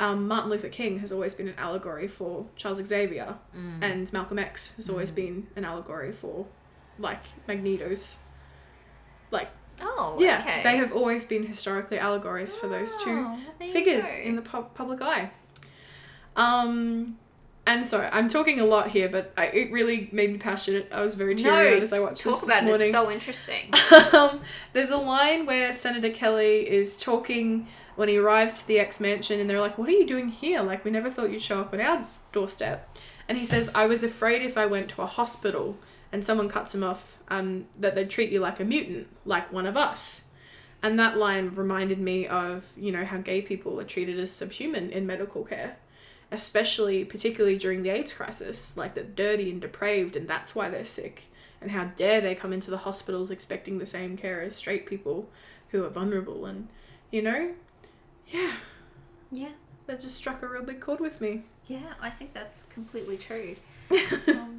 [0.00, 3.82] Um, Martin Luther King has always been an allegory for Charles Xavier, Mm.
[3.82, 5.14] and Malcolm X has always Mm.
[5.16, 6.46] been an allegory for,
[7.00, 8.18] like, Magneto's.
[9.32, 9.48] Like,
[9.82, 10.62] Oh, yeah, okay.
[10.62, 15.02] they have always been historically allegories for those two Oh, figures in the pub- public
[15.02, 15.32] eye.
[16.36, 17.18] Um,
[17.68, 20.88] and sorry, I'm talking a lot here, but I, it really made me passionate.
[20.90, 22.88] I was very No, teary-eyed as I watched Talk this this morning.
[22.88, 23.74] It's so interesting.
[24.14, 24.40] um,
[24.72, 29.38] there's a line where Senator Kelly is talking when he arrives to the X mansion,
[29.38, 30.62] and they're like, "What are you doing here?
[30.62, 32.96] Like, we never thought you'd show up on our doorstep."
[33.28, 35.76] And he says, "I was afraid if I went to a hospital
[36.10, 39.66] and someone cuts him off, um, that they'd treat you like a mutant, like one
[39.66, 40.28] of us."
[40.82, 44.88] And that line reminded me of you know how gay people are treated as subhuman
[44.88, 45.76] in medical care.
[46.30, 50.84] Especially, particularly during the AIDS crisis, like they're dirty and depraved, and that's why they're
[50.84, 51.24] sick
[51.60, 55.28] and how dare they come into the hospitals expecting the same care as straight people
[55.70, 56.68] who are vulnerable and
[57.10, 57.52] you know
[58.28, 58.54] yeah
[59.30, 59.50] yeah.
[59.86, 63.56] that just struck a real big chord with me Yeah, I think that's completely true.
[64.28, 64.57] um,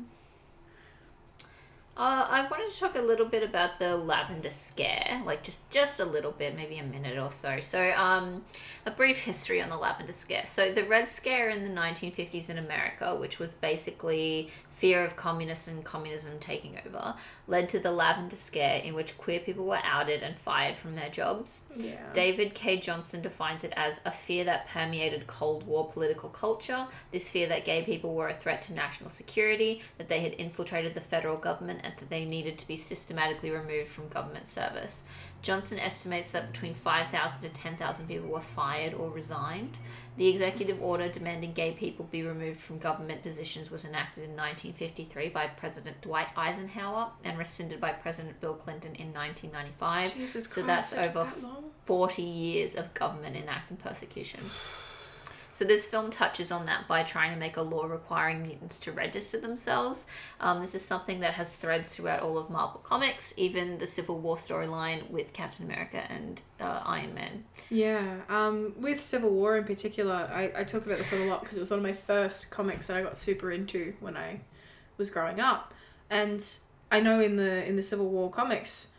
[1.99, 5.99] uh, I wanted to talk a little bit about the lavender scare, like just just
[5.99, 7.59] a little bit, maybe a minute or so.
[7.59, 8.45] So, um,
[8.85, 10.45] a brief history on the lavender scare.
[10.45, 14.49] So, the Red Scare in the 1950s in America, which was basically
[14.79, 17.13] fear of communists and communism taking over,
[17.47, 21.09] led to the lavender scare, in which queer people were outed and fired from their
[21.09, 21.63] jobs.
[21.75, 22.77] yeah David K.
[22.77, 27.65] Johnson defines it as a fear that permeated Cold War political culture, this fear that
[27.65, 31.81] gay people were a threat to national security, that they had infiltrated the federal government,
[31.83, 35.03] and that they needed to be systematically removed from government service.
[35.41, 39.77] Johnson estimates that between 5,000 to 10,000 people were fired or resigned.
[40.19, 45.29] The executive order demanding gay people be removed from government positions was enacted in 1953
[45.29, 50.13] by President Dwight Eisenhower and rescinded by President Bill Clinton in 1995.
[50.13, 54.41] jesus so christ that's over that 40 years of government enacting persecution.
[55.59, 58.93] So this film touches on that by trying to make a law requiring mutants to
[58.93, 60.05] register themselves.
[60.39, 64.19] Um, this is something that has threads throughout all of Marvel Comics, even the Civil
[64.19, 67.43] War storyline with Captain America and uh, Iron Man.
[67.69, 71.57] yeah um with civil war in particular i, I talk about this a lot because
[71.57, 74.39] it was one of my first comics that i got super into when i
[74.97, 75.73] was growing up
[76.09, 76.41] and
[76.89, 78.91] i know in the in the civil war comics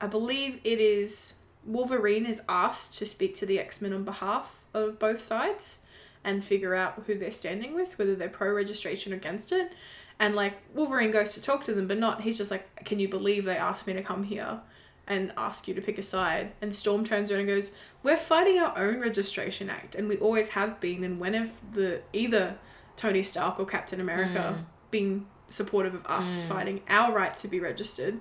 [0.00, 4.98] i believe it is wolverine is asked to speak to the x-men on behalf of
[4.98, 5.78] both sides
[6.24, 9.72] and figure out who they're standing with whether they're pro registration or against it.
[10.18, 13.08] And like wolverine goes to talk to them but not he's just like can you
[13.08, 14.60] believe they asked me to come here
[15.06, 16.52] and ask you to pick a side?
[16.60, 20.50] And storm turns around and goes we're fighting our own registration act and we always
[20.50, 22.58] have been and when have the either
[22.96, 24.62] tony stark or captain america hmm.
[24.90, 26.48] been supportive of us hmm.
[26.48, 28.20] fighting our right to be registered?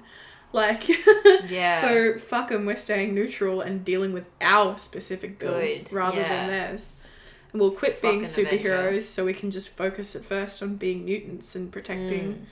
[0.53, 0.87] Like
[1.49, 1.79] Yeah.
[1.79, 6.29] so fuck 'em, we're staying neutral and dealing with our specific bill Good, rather yeah.
[6.29, 6.95] than theirs
[7.51, 11.55] and we'll quit being superheroes so we can just focus at first on being mutants
[11.55, 12.45] and protecting Mm.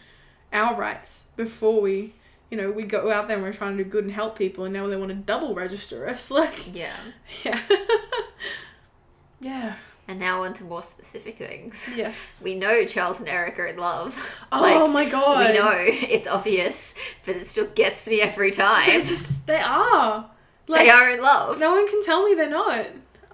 [0.53, 2.13] our rights before we
[2.49, 4.63] you know we go out there and we're trying to do good and help people
[4.65, 6.95] and now they want to double register us like Yeah.
[7.43, 7.59] yeah
[9.41, 9.75] yeah
[10.07, 11.89] And now on to more specific things.
[11.95, 14.15] yes We know Charles and Erik are in love.
[14.51, 16.93] oh Like, my god We know it's obvious,
[17.25, 18.85] but it still gets me every time.
[18.85, 19.05] they time.
[19.07, 20.29] just they are
[20.67, 21.59] like they are in love.
[21.59, 22.85] no one can tell me they're not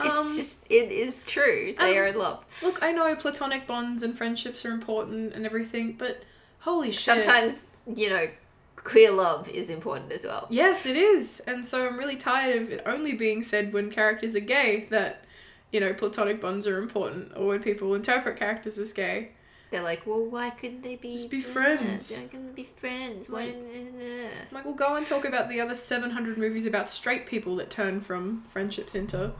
[0.05, 1.75] It's Um, just it is true.
[1.77, 2.43] They um, are in love.
[2.61, 6.23] Look, I know platonic bonds and friendships are important and everything, but
[6.59, 7.01] holy shit.
[7.01, 8.29] Sometimes, you know,
[8.75, 10.47] queer love is important as well.
[10.49, 11.39] Yes, it is.
[11.47, 15.23] And so I'm really tired of it only being said when characters are gay that,
[15.71, 19.31] you know, platonic bonds are important or when people interpret characters as gay.
[19.69, 22.11] They're like, well, why couldn't they be Just be friends.
[22.11, 23.29] Why couldn't they be friends?
[23.29, 24.25] Why Like- didn't they?
[24.25, 27.69] I'm like, we'll go and talk about the other 700 movies about straight people that
[27.69, 29.31] turn from friendships into,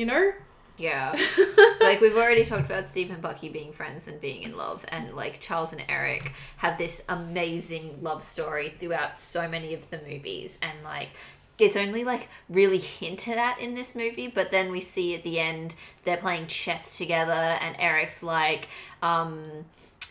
[0.00, 0.32] you know?
[0.78, 1.12] Yeah.
[1.82, 5.12] like we've already talked about Steve and Bucky being friends and being in love, and
[5.14, 10.58] like Charles and Erik have this amazing love story throughout so many of the movies,
[10.62, 11.10] and like
[11.58, 15.38] it's only like really hinted at in this movie, but then we see at the
[15.38, 15.74] end
[16.04, 18.68] they're playing chess together, and Erik's like,
[19.02, 19.42] um,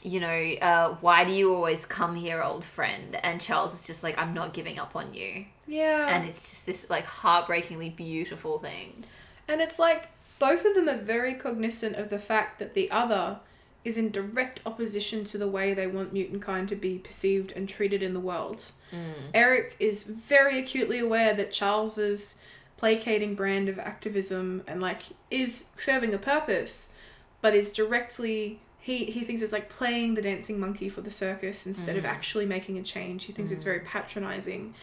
[0.03, 3.17] you know, uh, why do you always come here, old friend?
[3.23, 6.09] And Charles is just like, I'm not giving up on you, Yeah.
[6.15, 9.03] and it's just this like heartbreakingly beautiful thing.
[9.49, 13.39] And it's like both of them are very cognizant of the fact that the other
[13.83, 17.67] is in direct opposition to the way they want mutant kind to be perceived and
[17.67, 18.71] treated in the world.
[18.91, 19.31] Mm.
[19.33, 22.39] Erik is very acutely aware that Charles's
[22.77, 26.93] placating brand of activism and like is serving a purpose,
[27.41, 31.67] but is directly he, he thinks it's like playing the dancing monkey for the circus
[31.67, 32.07] instead of mm.
[32.07, 33.25] actually making a change.
[33.25, 33.65] He thinks it's mm.
[33.65, 34.73] very patronizing.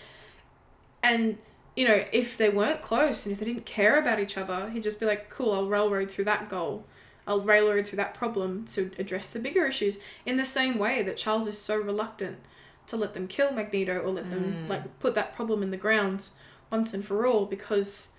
[1.03, 1.39] And
[1.77, 4.83] you know, if they weren't close and if they didn't care about each other, he'd
[4.83, 6.85] just be like, cool, I'll railroad through that goal.
[7.27, 9.99] I'll railroad through that problem to address the bigger issues.
[10.25, 12.39] In the same way that Charles is so reluctant
[12.87, 14.69] to let them kill Magneto or let them mm.
[14.69, 16.29] like put that problem in the ground
[16.71, 18.13] once and for all because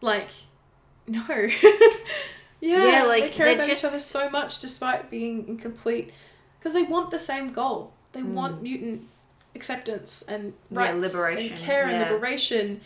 [0.00, 0.30] like
[1.06, 1.24] no.
[1.28, 6.12] Yeah, Yeah, like, they care about each other so much despite being incomplete,
[6.58, 7.92] because they want the same goal.
[8.12, 8.62] They want mm.
[8.62, 9.08] mutant
[9.56, 12.80] acceptance and Yeah, liberation, and care and liberation.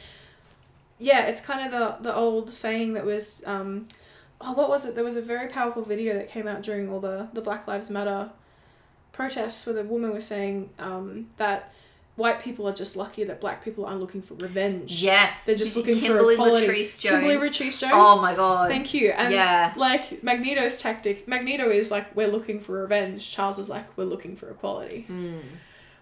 [0.99, 3.87] Yeah, it's kind of the the old saying that was, um,
[4.41, 4.95] oh, what was it?
[4.95, 7.91] There was a very powerful video that came out during all the the Black Lives
[7.91, 8.31] Matter
[9.13, 11.73] protests, where the woman was saying um, that
[12.17, 15.03] white people are just lucky that black people aren't looking for revenge.
[15.03, 16.67] Yes, They're just looking Kimberly for equality.
[16.67, 17.27] Latrice Jones.
[17.27, 17.93] Kimberly Latrice Jones.
[17.97, 18.69] Oh my god.
[18.69, 19.09] Thank you.
[19.11, 19.73] And Yeah.
[19.77, 23.31] like Magneto's tactic, Magneto is like, we're looking for revenge.
[23.31, 25.07] Charles is like, we're looking for equality.
[25.09, 25.41] Mm.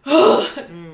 [0.70, 0.92] mm.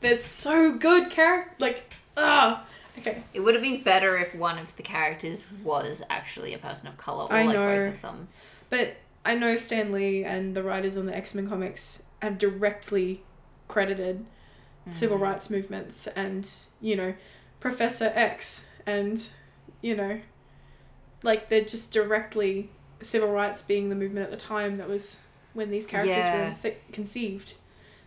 [0.00, 1.54] They're so good character.
[1.58, 2.64] Like, ah.
[2.98, 3.22] Okay.
[3.32, 6.96] It would have been better if one of the characters was actually a person of
[6.98, 7.66] color, or I like know.
[7.86, 8.28] both of them.
[8.68, 13.22] But I know Stan Lee and the writers on the X Men comics have directly
[13.68, 14.26] credited
[14.90, 15.24] civil Mm-hmm.
[15.24, 16.50] rights movements and,
[16.80, 17.14] you know,
[17.60, 19.24] Professor X and,
[19.80, 20.20] you know,
[21.22, 22.68] like they're just directly
[23.00, 25.22] civil rights being the movement at the time that was
[25.54, 26.52] when these characters Yeah.
[26.70, 27.54] were conceived.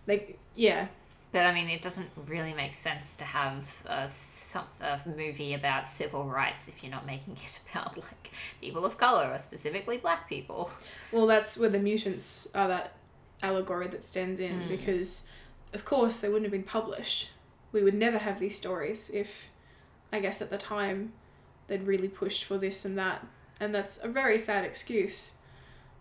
[0.07, 0.87] Like, yeah.
[1.31, 5.85] But I mean, it doesn't really make sense to have a some a movie about
[5.85, 8.31] civil rights if you're not making it about like
[8.61, 10.69] people of color or specifically black people.
[11.11, 12.93] Well, that's where the mutants are that
[13.43, 14.69] allegory that stands in Mm.
[14.69, 15.27] because,
[15.73, 17.31] of course, they wouldn't have been published.
[17.73, 19.49] We would never have these stories if,
[20.13, 21.11] I guess, at the time,
[21.67, 23.25] they'd really pushed for this and that.
[23.59, 25.31] And that's a very sad excuse,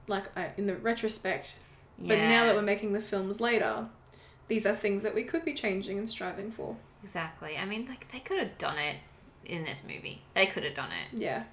[0.06, 1.54] like I, in the retrospect.
[1.98, 3.86] But now that we're making the films later,
[4.48, 6.76] these are things that we could be changing and striving for.
[7.02, 8.96] exactly, I mean, like they could have done it
[9.44, 10.22] in this movie.
[10.34, 11.18] They could have done it.
[11.18, 11.44] Yeah.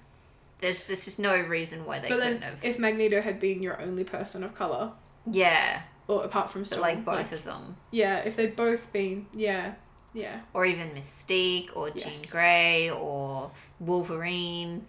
[0.60, 2.58] There's there's just no reason why they but couldn't then, have.
[2.64, 4.92] if Magneto had been your only person of color,
[5.30, 7.76] yeah, or apart from but Storm, like both of them.
[7.90, 9.74] yeah, if they'd both been, yeah,
[10.14, 10.40] yeah.
[10.54, 12.30] or even Mystique or Jean Yes.
[12.30, 14.86] Grey or Wolverine,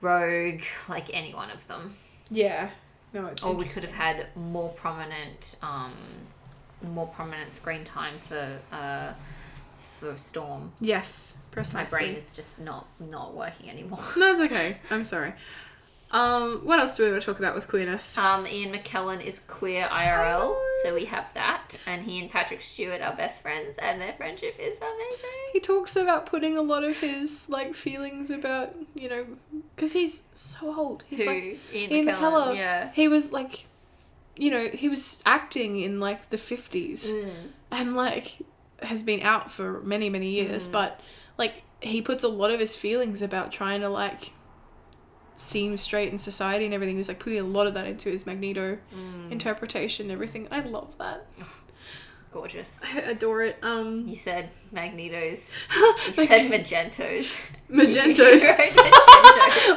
[0.00, 1.94] Rogue, like any one of them.
[2.30, 2.70] Yeah.
[3.12, 5.92] No, it's Or we could have had more prominent, um,
[6.82, 9.12] more prominent screen time for uh,
[9.78, 10.72] for Storm.
[10.80, 11.98] Yes, precisely.
[11.98, 14.00] My brain is just not not working anymore.
[14.16, 14.78] No, it's okay.
[14.90, 15.32] I'm sorry.
[16.10, 18.16] Um, what else do we want to talk about with queerness?
[18.16, 23.02] Um, Ian McKellen is queer IRL, so we have that, and he and Patrick Stewart
[23.02, 25.30] are best friends, and their friendship is amazing.
[25.52, 29.26] he talks about putting a lot of his like feelings about you know
[29.76, 31.04] because he's so old.
[31.08, 32.16] He's Who like Ian, Ian McKellen?
[32.16, 32.56] McKellen.
[32.56, 32.90] Yeah.
[32.92, 33.66] he was like,
[34.34, 37.30] you know, he was acting in like the fifties Mm.
[37.70, 38.38] and like
[38.82, 40.72] has been out for many many years, Mm.
[40.72, 41.00] but
[41.36, 44.32] like he puts a lot of his feelings about trying to like
[45.38, 46.96] seem straight in society and everything.
[46.96, 49.30] He's like putting a lot of that into his Magneto Mm.
[49.32, 50.48] interpretation and everything.
[50.50, 51.26] I love that.
[52.30, 52.78] Gorgeous.
[52.84, 53.56] I adore it.
[53.62, 55.54] Um, You said Magnetos.
[56.06, 57.40] You said Magentos.
[57.72, 58.42] Magentos.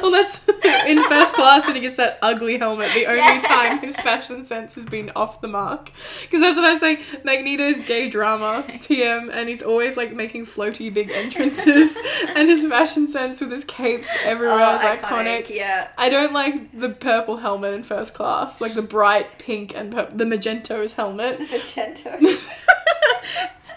[0.00, 0.48] Well, that's
[0.86, 2.90] in first class when he gets that ugly helmet.
[2.94, 3.40] The only Yeah.
[3.44, 5.90] time his fashion sense has been off the mark.
[6.22, 7.00] Because that's what I say.
[7.24, 12.00] Magneto's gay drama, TM, and he's always like making floaty big entrances.
[12.34, 15.50] and his fashion sense with his capes everywhere Oh, is iconic.
[15.50, 15.88] Yeah.
[15.98, 20.10] I don't like the purple helmet in first class, like the bright pink and pur-
[20.14, 21.38] the Magento's helmet.
[21.38, 22.48] Magentos.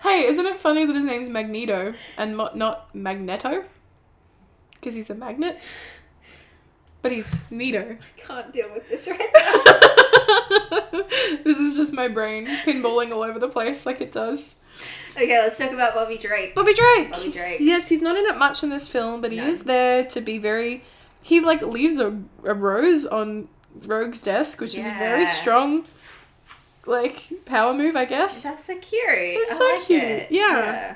[0.03, 3.66] Hey, isn't it funny that his name's Magneto and mo- not Magneto?
[4.86, 5.58] Because he's a magnet.
[7.02, 7.98] But he's Neato.
[7.98, 11.02] I can't deal with this right now.
[11.44, 14.58] this is just my brain pinballing all over the place like it does.
[15.16, 16.54] Okay, let's talk about Bobby Drake.
[16.54, 17.12] Bobby Drake.
[17.12, 17.62] Bobby Drake.
[17.62, 19.48] Yes, he's not in it much in this film, but he No.
[19.48, 20.84] is there to be very.
[21.24, 23.48] He like leaves a, a rose on
[23.88, 25.86] Rogue's desk, which is a very strong,
[26.86, 28.44] like power move, I guess.
[28.44, 29.02] That's so cute.
[29.10, 30.32] It's I so like cute, it.
[30.32, 30.58] yeah.
[30.60, 30.96] Yeah.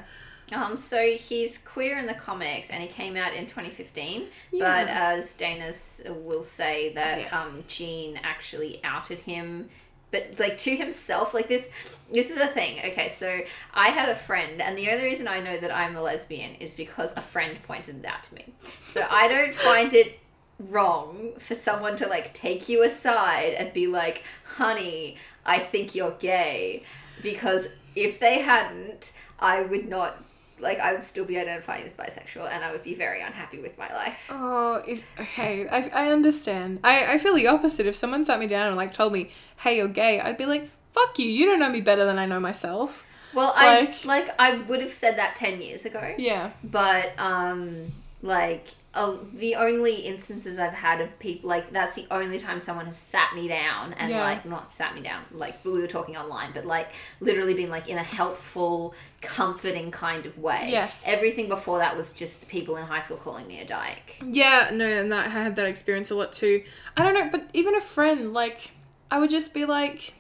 [0.53, 4.27] Um, so he's queer in the comics, and he came out in 2015.
[4.51, 4.59] Yeah.
[4.59, 7.41] But as Dana's will say, that Yeah.
[7.41, 9.69] um, Jean actually outed him,
[10.11, 11.33] but like to himself.
[11.33, 11.71] Like this,
[12.11, 12.79] this is a thing.
[12.91, 13.41] Okay, so
[13.73, 16.73] I had a friend, and the only reason I know that I'm a lesbian is
[16.73, 18.45] because a friend pointed it out to me.
[18.87, 20.19] So I don't find it
[20.59, 26.11] wrong for someone to like take you aside and be like, honey, I think you're
[26.19, 26.83] gay.
[27.21, 30.21] Because if they hadn't, I would not,
[30.59, 33.77] like, I would still be identifying as bisexual and I would be very unhappy with
[33.77, 34.25] my life.
[34.29, 35.67] Oh, is okay.
[35.67, 36.79] I, I understand.
[36.83, 37.85] I, I feel the opposite.
[37.85, 40.69] If someone sat me down and like told me, "Hey, you're gay," I'd be like,
[40.93, 41.27] "Fuck you!
[41.29, 43.03] You don't know me better than I know myself."
[43.33, 46.15] Well, I, Like- like, I would have said that 10 years ago.
[46.17, 46.49] Yeah.
[46.63, 47.91] But, um,
[48.23, 48.65] like,
[48.95, 52.97] uh, the only instances I've had of people like that's the only time someone has
[52.97, 54.23] sat me down and Yeah.
[54.23, 56.87] like not sat me down like we were talking online but like
[57.19, 61.05] literally been like in a helpful comforting kind of way Yes.
[61.07, 64.85] everything before that was just people in high school calling me a dyke Yeah, no,
[64.87, 66.63] and that, I had that experience a lot too.
[66.97, 68.71] I don't know, but even a friend, like,
[69.11, 70.13] I would just be like,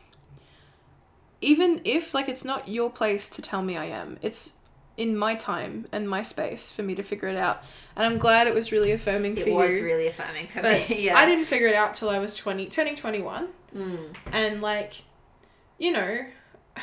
[1.41, 4.53] even if, like, it's not your place to tell me I am, it's
[4.99, 7.63] in my time and my space for me to figure it out.
[7.95, 11.05] And I'm glad it was really affirming for it was really affirming for but me
[11.05, 13.47] yeah I didn't figure it out till I was 20, turning 21.
[13.73, 14.15] Mm.
[14.33, 15.03] And, like,
[15.77, 16.25] you know,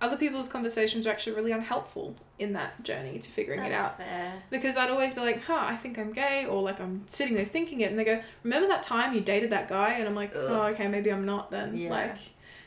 [0.00, 3.96] other people's conversations were actually really unhelpful in that journey to figuring it that's out.
[3.96, 7.34] fair Because I'd always be like, huh, I think I'm gay, or like I'm sitting
[7.34, 9.92] there thinking it, and they go, remember that time you dated that guy?
[9.92, 11.76] And I'm like, oh, okay, maybe I'm not then.
[11.76, 11.90] Yeah.
[11.90, 12.16] Like,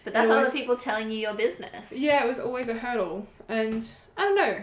[0.03, 3.27] but that's It other people telling you your business yeah, it was always a hurdle.
[3.49, 4.57] And I don't know,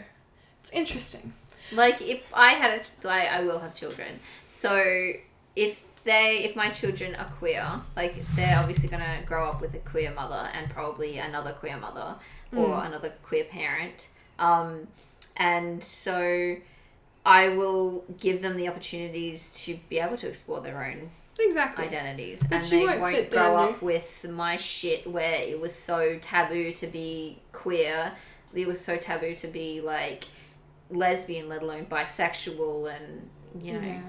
[0.60, 1.32] it's interesting.
[1.72, 4.20] Like if I had a, I, I will have children.
[4.46, 5.12] So
[5.54, 9.78] if they, if my children are queer, like they're obviously gonna grow up with a
[9.78, 12.14] queer mother and probably another queer mother
[12.56, 12.86] or Mm.
[12.86, 14.08] another queer parent.
[14.38, 14.88] Um,
[15.36, 16.56] and so
[17.26, 21.84] I will give them the opportunities to be able to explore their own Exactly.
[21.86, 26.18] identities But and they won't won't grow up with my shit where it was so
[26.22, 28.12] taboo to be queer
[28.54, 30.24] it was so taboo to be like
[30.90, 33.28] lesbian let alone bisexual and
[33.64, 34.00] you know Yeah.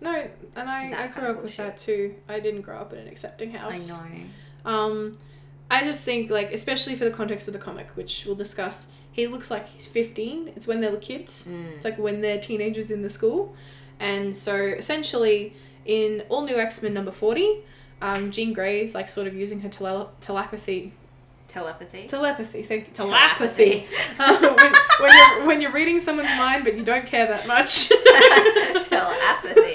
[0.00, 2.14] No, and I, I grew up with that too.
[2.28, 3.90] I didn't grow up in an accepting house.
[3.90, 5.18] i know Um,
[5.68, 8.92] I just think like, especially for the context of the comic, which we'll discuss.
[9.10, 10.52] He looks like he's fifteen.
[10.54, 11.48] It's when they're kids.
[11.50, 11.72] Mm.
[11.74, 13.56] It's like when they're teenagers in the school,
[13.98, 17.64] and so essentially in all new X Men number forty,
[18.00, 20.92] um, Jean Grey's like sort of using her tele- telepathy.
[21.48, 22.94] Telepathy Telepathy, thank you.
[22.94, 23.86] Telepathy.
[24.16, 24.18] Telepathy.
[24.18, 27.88] uh, when, when you're when you're reading someone's mind, but you don't care that much.
[28.88, 29.74] telepathy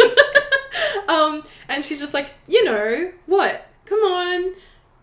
[1.08, 3.68] um, and she's just like, you know what?
[3.86, 4.54] Come on,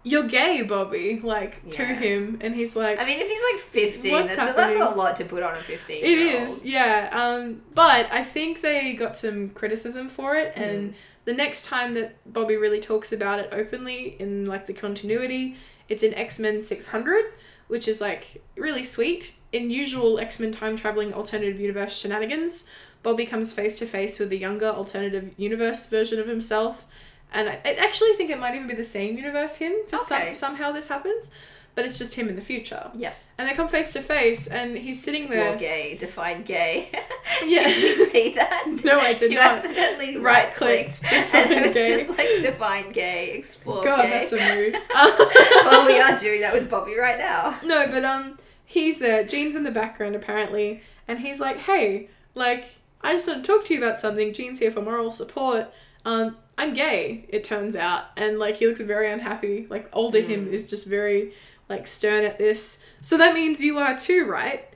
[0.02, 1.20] you're gay, Bobby.
[1.22, 3.60] Like to him, and he's like, i mean if he's like
[3.94, 7.10] 15 that's, that's a lot to put on a 15 It is, yeah.
[7.12, 10.62] Um, but I think they got some criticism for it, Hmm.
[10.62, 10.94] and
[11.26, 15.56] the next time that Bobby really talks about it openly in like the continuity,
[15.90, 17.24] it's in X Men six hundred,
[17.68, 19.34] which is like really sweet.
[19.52, 22.68] In usual X Men time traveling alternative universe shenanigans,
[23.02, 26.86] Bobby comes face to face with a younger alternative universe version of himself,
[27.32, 30.04] and I, I actually think it might even be the same universe him for Okay.
[30.04, 31.32] some somehow this happens,
[31.74, 32.90] but it's just him in the future.
[32.94, 33.12] Yeah.
[33.38, 35.56] And they come face to face, and he's sitting there.
[35.56, 36.90] gay define gay
[37.46, 37.64] Yeah.
[37.68, 39.56] did you see that No, I did you not.
[39.56, 41.88] accidentally Right clicked and it was gay.
[41.88, 44.76] just like define gay explore God, gay that's a mood.
[44.92, 47.58] well, we are doing that with Bobby right now.
[47.64, 49.24] no, but um, he's there.
[49.24, 52.66] Jean's in the background apparently, and he's like, "Hey, like,
[53.00, 54.32] I just want to talk to you about something.
[54.34, 55.72] Jean's here for moral support.
[56.04, 57.24] Um, I'm gay.
[57.30, 59.66] It turns out, and like, he looks very unhappy.
[59.70, 61.32] Like, older him is just very
[61.70, 62.84] like stern at this.
[63.00, 64.66] So that means you are too, right?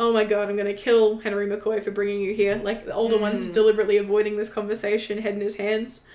[0.00, 2.56] Oh my god, I'm gonna kill Henry McCoy for bringing you here.
[2.56, 6.06] Like the older one's deliberately avoiding this conversation, head in his hands.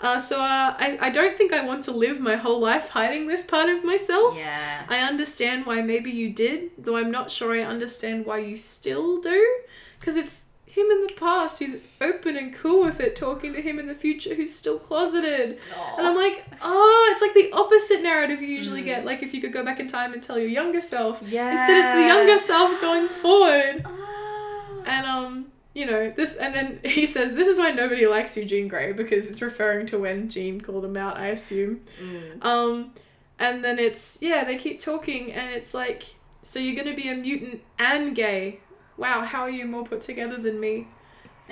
[0.00, 3.28] Uh, so uh, I, I don't think I want to live my whole life hiding
[3.28, 4.36] this part of myself.
[4.36, 4.84] Yeah.
[4.88, 9.20] I understand why maybe you did, though I'm not sure I understand why you still
[9.20, 9.58] do.
[10.00, 13.78] Because it's him in the past who's open and cool with it, talking to him
[13.78, 15.62] in the future who's still closeted.
[15.98, 19.04] And I'm like, oh, it's like the opposite narrative you usually get.
[19.04, 21.20] Like if you could go back in time and tell your younger self.
[21.26, 21.52] Yeah.
[21.52, 23.82] Instead, it's the younger self going forward.
[23.84, 24.82] Ah.
[24.86, 28.46] And um, you know, this and then he says, This is why nobody likes you
[28.46, 31.82] Jean Grey, because it's referring to when Jean called him out, I assume.
[32.02, 32.42] Mm.
[32.42, 32.94] Um,
[33.38, 37.14] and then it's yeah, they keep talking, and it's like, so you're gonna be a
[37.14, 38.60] mutant and gay.
[39.02, 40.86] Wow, how are you more put together than me?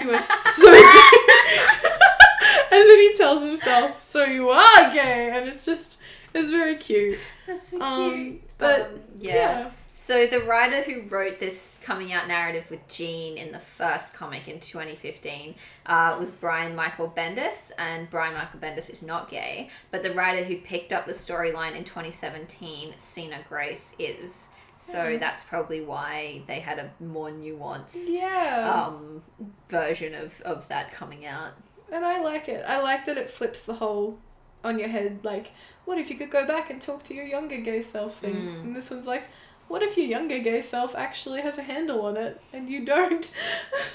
[0.00, 0.78] You are so gay.
[2.70, 5.98] and then he tells himself, so you are gay, and it's just
[6.32, 7.18] it's very cute.
[7.48, 7.82] That's so cute.
[7.82, 9.34] Um, but Um, yeah.
[9.34, 9.70] yeah.
[9.92, 14.46] So the writer who wrote this coming out narrative with Jean in the first comic
[14.46, 15.56] in 2015
[15.86, 20.44] uh, was Brian Michael Bendis, and Brian Michael Bendis is not gay, but the writer
[20.44, 24.50] who picked up the storyline in 2017, Sina Grace, is.
[24.80, 28.86] So that's probably why they had a more nuanced yeah.
[28.88, 29.22] um,
[29.68, 31.52] version of, of that coming out.
[31.92, 32.64] And I like it.
[32.66, 34.18] I like that it flips the whole
[34.64, 35.20] on your head.
[35.22, 35.52] Like,
[35.84, 38.34] what if you could go back and talk to your younger gay self thing?
[38.34, 38.60] Mm.
[38.62, 39.24] And this one's like,
[39.68, 43.32] what if your younger gay self actually has a handle on it and you don't?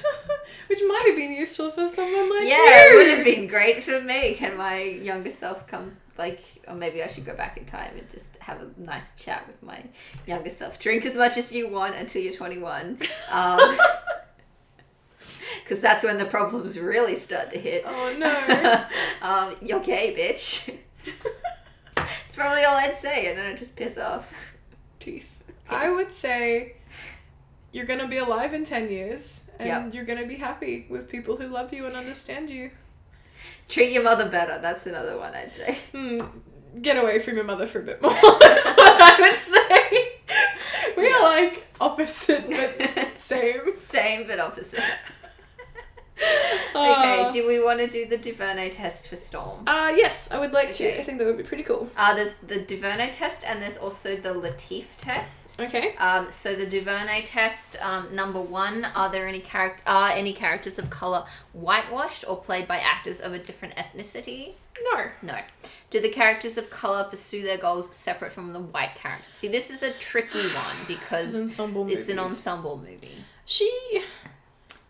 [0.67, 2.63] Which might have been useful for someone like yeah, you.
[2.63, 4.35] Yeah, it would have been great for me.
[4.35, 8.09] Can my younger self come, like, or maybe I should go back in time and
[8.09, 9.83] just have a nice chat with my
[10.25, 10.79] younger self.
[10.79, 12.99] Drink as much as you want until you're 21.
[13.31, 13.77] Um,
[15.63, 17.83] because that's when the problems really start to hit.
[17.85, 18.85] Oh no.
[19.27, 20.73] um, you're gay, bitch.
[22.25, 24.31] it's probably all I'd say, and then I'd just piss off.
[24.99, 25.51] Peace.
[25.69, 26.75] I would say
[27.71, 29.93] you're gonna be alive in ten years, and Yep.
[29.93, 32.71] you're gonna be happy with people who love you and understand you.
[33.67, 34.59] Treat your mother better.
[34.61, 35.77] That's another one I'd say.
[35.91, 36.21] Hmm.
[36.81, 38.11] Get away from your mother for a bit more.
[38.39, 40.11] That's what I would say.
[40.97, 43.77] We are like opposite but same.
[43.79, 44.81] Same but opposite.
[46.17, 49.63] Okay, do we want to do the Duvernay test for Storm?
[49.67, 50.93] Uh, yes, I would like Okay.
[50.95, 50.99] to.
[50.99, 51.89] I think that would be pretty cool.
[51.95, 55.59] Uh, there's the Duvernay test and there's also the Latif test.
[55.59, 55.95] Okay.
[55.97, 60.77] Um, so the Duvernay test, um, number one, are there any character are any characters
[60.79, 64.53] of color whitewashed or played by actors of a different ethnicity?
[64.93, 65.05] No.
[65.21, 65.37] No.
[65.89, 69.31] Do the characters of color pursue their goals separate from the white characters?
[69.31, 72.31] See, this is a tricky one because ensemble it's an movies.
[72.31, 73.23] ensemble movie.
[73.45, 74.03] She.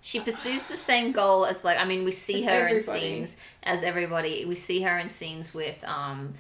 [0.06, 3.38] She pursues the same goal as like I mean we see As her in scenes
[3.64, 4.46] as everybody.
[4.46, 6.36] We see her in scenes with um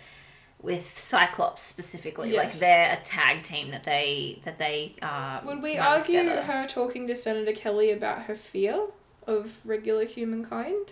[0.61, 2.31] with Cyclops specifically.
[2.33, 6.43] Like they're a tag team that they that they uh Would we argue together.
[6.43, 8.85] her talking to Senator Kelly about her fear
[9.25, 10.91] of regular humankind?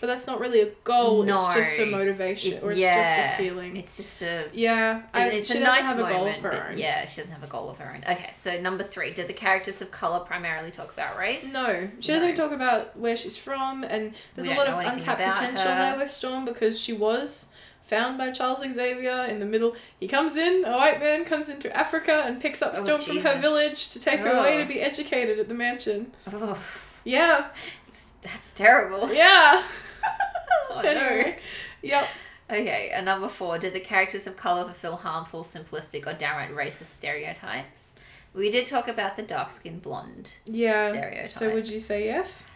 [0.00, 1.24] But that's not really a goal.
[1.24, 1.46] No.
[1.48, 3.76] It's just a motivation, It- or it's yeah, just a feeling.
[3.76, 6.34] It's just a yeah, I, it's she a doesn't nice have moment, a goal of
[6.36, 6.78] her own.
[6.78, 8.02] yeah, she doesn't have a goal of her own.
[8.10, 11.52] Okay, so number three, did the characters of color primarily talk about race?
[11.52, 15.20] No, she doesn't talk about where she's from, and there's We a lot of untapped
[15.20, 15.90] potential her.
[15.90, 17.52] there with Storm because she was
[17.84, 19.76] found by Charles Xavier in the middle.
[19.98, 23.18] He comes in, a white man comes into Africa and picks up Oh, Storm from
[23.18, 24.62] her village to take her away Oh.
[24.62, 26.12] to be educated at the mansion.
[26.32, 26.56] Oh,
[27.04, 27.48] Yeah,
[28.22, 29.12] that's terrible.
[29.12, 29.62] yeah.
[30.72, 31.38] Oh, Anyway,
[31.82, 32.08] Yep.
[32.50, 36.86] Okay, and number four, did the characters of color fulfill harmful, simplistic, or downright racist
[36.96, 37.92] stereotypes?
[38.34, 40.90] We did talk about the dark skinned blonde Yeah.
[40.90, 41.32] stereotype.
[41.32, 42.48] So would you say yes?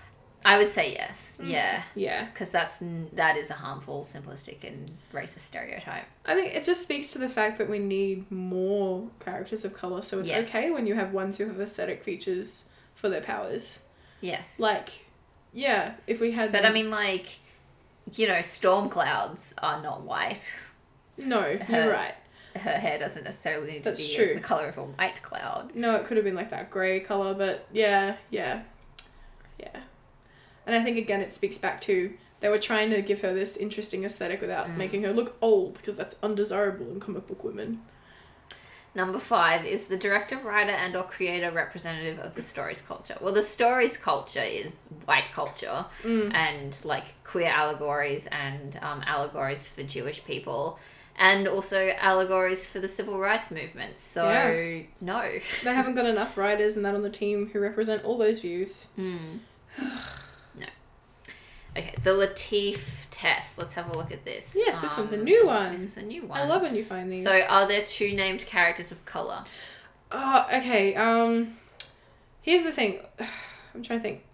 [0.45, 1.51] I would say yes, mm.
[1.51, 2.27] yeah, Yeah.
[2.27, 2.79] because that's
[3.15, 6.05] that is a harmful, simplistic, and racist stereotype.
[6.27, 10.03] I think it just speaks to the fact that we need more characters of color,
[10.03, 10.55] so it's Yes.
[10.55, 13.81] okay when you have ones who have aesthetic features for their powers.
[14.21, 14.91] Yes, Like,
[15.53, 16.53] yeah, if we had.
[16.53, 17.39] but I mean, like,
[18.13, 20.57] you know, storm clouds are not white.
[21.17, 22.15] no, her- you're right.
[22.57, 24.35] Her hair doesn't necessarily need to be true.
[24.35, 25.75] the color of a white cloud.
[25.75, 28.63] No, it could have been like that grey color, but yeah, yeah,
[29.59, 29.81] yeah.
[30.65, 33.57] And I think again, it speaks back to they were trying to give her this
[33.57, 34.77] interesting aesthetic without Mm.
[34.77, 37.83] making her look old because that's undesirable in comic book women.
[38.95, 43.17] Number five is the director, writer, and or creator representative of the story's culture.
[43.21, 46.33] Well, the story's culture is white culture Mm.
[46.35, 50.79] and like queer allegories and um, allegories for Jewish people,
[51.17, 53.99] and also allegories for the civil rights movement.
[53.99, 54.83] So Yeah.
[55.01, 55.23] no.
[55.65, 58.89] They haven't got enough writers and that on the team who represent all those views.
[58.97, 59.39] Hmm.
[61.77, 63.59] Okay, the Latif test.
[63.59, 64.55] Let's have a look at this.
[64.57, 65.73] Yes, this one's a Um, new one.
[65.73, 66.39] This is a new one.
[66.39, 67.25] I love when you find these.
[67.25, 69.45] So, are there two named characters of color?
[70.13, 70.95] Oh, okay.
[70.95, 71.57] Um,
[72.43, 73.01] here's the thing.
[73.75, 74.25] I'm trying to think.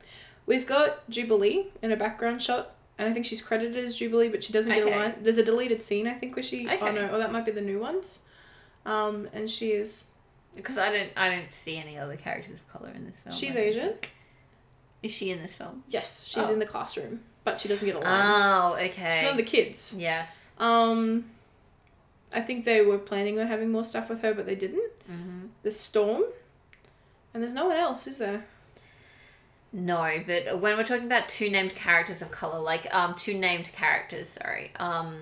[0.46, 4.44] We've got Jubilee in a background shot, and I think she's credited as Jubilee, but
[4.44, 4.92] she doesn't get Okay.
[4.94, 5.14] a line.
[5.22, 6.68] There's a deleted scene, I think, where she.
[6.68, 6.92] Oh Okay.
[6.92, 8.22] no, or that might be the new ones.
[8.84, 10.08] Um, and she is.
[10.54, 13.34] Because I don't, I don't see any other characters of color in this film.
[13.36, 13.94] She's Asian.
[15.02, 15.84] Is she in this film?
[15.88, 16.52] Yes, she's Oh.
[16.52, 18.06] in the classroom, but she doesn't get a line.
[18.06, 19.22] Oh, She's okay.
[19.22, 19.94] one of the kids.
[19.96, 20.52] Yes.
[20.58, 21.24] Um,
[22.32, 24.90] I think they were planning on having more stuff with her, but they didn't.
[25.06, 26.24] hmm The storm,
[27.34, 28.44] and there's no one else, is there?
[29.72, 33.70] No, but when we're talking about two named characters of color, like um, two named
[33.72, 35.16] characters, sorry, um,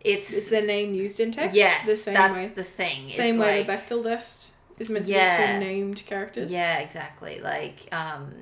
[0.00, 1.54] it's Is their name used in text?
[1.54, 2.46] yes, the same that's way.
[2.54, 3.08] the thing.
[3.10, 5.46] Same way like, the Bechdel test is meant to Yeah.
[5.46, 6.50] be two named characters.
[6.50, 7.40] Yeah, exactly.
[7.40, 8.32] Like, um,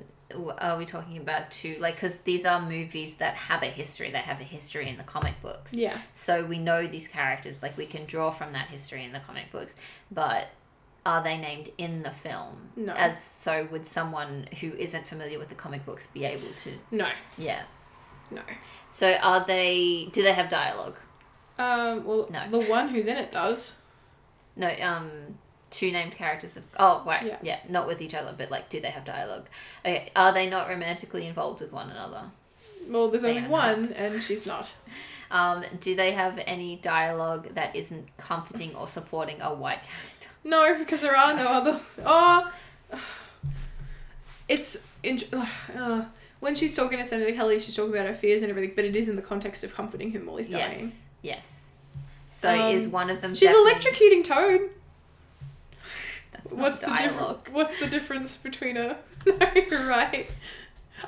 [0.59, 1.77] are we talking about two?
[1.79, 4.11] Like, because these are movies that have a history.
[4.11, 5.73] They have a history in the comic books.
[5.73, 5.97] Yeah.
[6.13, 7.61] So we know these characters.
[7.63, 9.75] Like, we can draw from that history in the comic books.
[10.11, 10.47] But
[11.05, 12.69] are they named in the film?
[12.75, 12.93] No.
[12.93, 16.71] As so, would someone who isn't familiar with the comic books be able to?
[16.91, 17.09] No.
[17.37, 17.63] Yeah.
[18.29, 18.41] No.
[18.89, 20.09] So are they?
[20.13, 20.95] Do they have dialogue?
[21.57, 22.05] Um.
[22.05, 22.49] Well, No.
[22.49, 23.77] the one who's in it does.
[24.55, 24.67] No.
[24.81, 25.09] Um.
[25.71, 26.63] Two named characters of.
[26.79, 27.25] Oh, right.
[27.25, 27.37] Yeah.
[27.43, 27.59] Yeah.
[27.69, 29.47] Not with each other, but like, do they have dialogue?
[29.85, 30.11] Okay.
[30.15, 32.23] Are they not romantically involved with one another?
[32.87, 34.73] Well, there's They only one, and she's not.
[35.31, 40.29] Um, do they have any dialogue that isn't comforting or supporting a white character?
[40.43, 41.79] No, because there are no other.
[42.03, 42.51] Oh.
[44.47, 45.19] It's in.
[45.77, 46.05] Uh,
[46.39, 48.95] when she's talking to Senator Kelly, she's talking about her fears and everything, but it
[48.95, 50.63] is in the context of comforting him while he's dying.
[50.71, 51.05] Yes.
[51.21, 51.69] Yes.
[52.31, 53.35] So Um, is one of them?
[53.35, 54.69] She's definitely- electrocuting Toad.
[56.43, 57.43] That's What's the dialogue.
[57.45, 57.49] difference?
[57.55, 58.97] What's the difference between a?
[59.25, 60.29] No, you're right.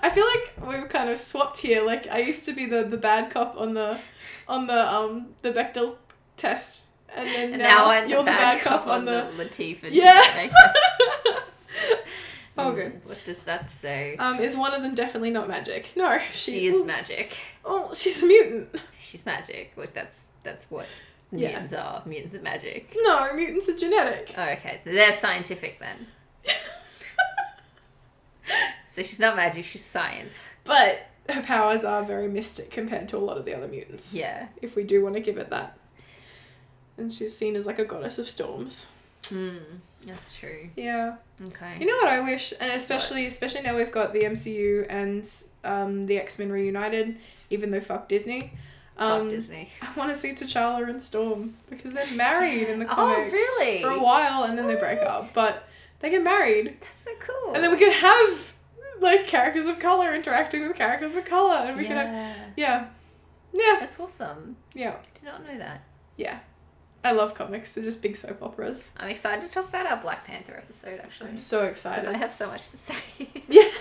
[0.01, 1.83] I feel like we've kind of swapped here.
[1.83, 3.99] Like I used to be the the bad cop on the
[4.47, 5.95] on the um the Bechdel
[6.37, 6.85] test,
[7.15, 10.49] and then And now, now, I'm you're the bad cop on the, Latif and Yeah.
[12.57, 13.01] Oh, Mm, good.
[13.05, 14.17] What does that say?
[14.17, 15.91] Um, is one of them definitely not magic?
[15.95, 17.35] No, she, she is ooh, magic.
[17.63, 18.75] Oh, she's a mutant.
[18.97, 19.71] She's magic.
[19.77, 20.85] Like that's that's what
[21.31, 21.47] Yeah.
[21.49, 22.03] mutants are.
[22.05, 22.93] Mutants are magic.
[22.95, 24.33] No, mutants are genetic.
[24.37, 24.81] Oh, okay.
[24.83, 26.07] They're scientific then.
[28.89, 29.63] So she's not magic.
[29.63, 30.53] She's science.
[30.65, 34.13] but her powers are very mystic compared to a lot of the other mutants.
[34.13, 34.47] Yeah.
[34.61, 35.77] If we do want to give it that.
[36.97, 38.87] And she's seen as like a goddess of storms.
[39.29, 39.55] Hmm.
[40.05, 40.69] That's true.
[40.75, 41.15] Yeah.
[41.47, 41.77] Okay.
[41.79, 45.25] You know what I wish, and especially especially now we've got the MCU and
[45.63, 47.17] um, the X Men reunited,
[47.49, 48.51] even though fuck Disney.
[48.97, 49.69] Um, Fuck Disney.
[49.81, 53.81] I want to see T'Challa and Storm because they're married in the Oh, comics really?
[53.81, 55.23] for a while, and then they break up.
[55.33, 55.67] But
[55.99, 57.53] they get married, That's so cool.
[57.53, 58.53] and then we can have
[58.99, 61.87] like characters of color interacting with characters of color, and we yeah.
[61.89, 62.85] can have yeah,
[63.53, 64.57] yeah, That's awesome.
[64.73, 65.83] yeah, I Did not know that.
[66.17, 66.39] yeah.
[67.03, 67.73] I love comics.
[67.73, 68.91] They're just big soap operas.
[68.97, 71.29] I'm excited to talk about our Black Panther episode actually.
[71.31, 72.01] I'm so excited.
[72.01, 72.93] Because I have so much to say.
[73.49, 73.63] Yeah.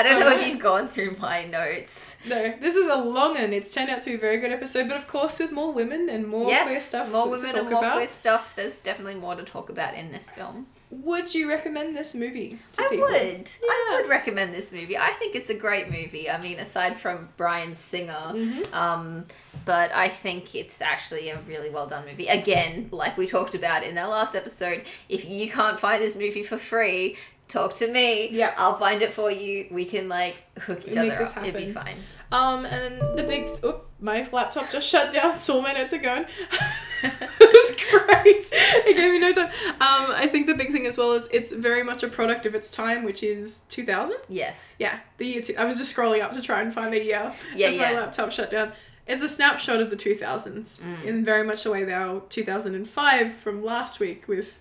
[0.00, 2.16] I don't know if you've gone through my notes.
[2.26, 3.52] No, this is a long one.
[3.52, 6.08] It's turned out to be a very good episode, but of course with more women
[6.08, 7.94] and more queer yes, stuff more to women talk and more about.
[7.96, 8.54] queer stuff.
[8.56, 10.66] There's definitely more to talk about in this film.
[10.90, 13.06] Would you recommend this movie to I people?
[13.08, 13.48] would.
[13.62, 14.96] I would recommend this movie.
[14.98, 16.28] I think it's a great movie.
[16.28, 18.74] I mean, aside from Bryan Singer, Mhm.
[18.74, 19.26] um,
[19.64, 22.26] but I think it's actually a really well done movie.
[22.26, 26.42] Again, like we talked about in our last episode, if you can't find this movie
[26.42, 27.16] for free,
[27.50, 28.30] talk to me.
[28.30, 28.54] Yeah.
[28.56, 29.66] I'll find it for you.
[29.70, 31.36] We can like hook each Make other up.
[31.38, 31.96] It'd be fine.
[32.32, 33.48] Um, and the big.
[33.64, 36.24] Oop, my laptop just shut down so minutes ago.
[37.02, 38.46] it was great.
[38.86, 39.48] It gave me no time.
[39.66, 42.54] Um, I think the big thing as well is it's very much a product of
[42.54, 44.16] its time, which is 2000.
[44.28, 44.76] Yes.
[44.78, 45.54] Yeah, the year two.
[45.58, 48.32] I was just scrolling up to try and find a year Yeah, as my laptop
[48.32, 48.72] shut down.
[49.06, 51.04] It's a snapshot of the 2000s Mm.
[51.04, 54.60] in very much the way they are 2005 from last week with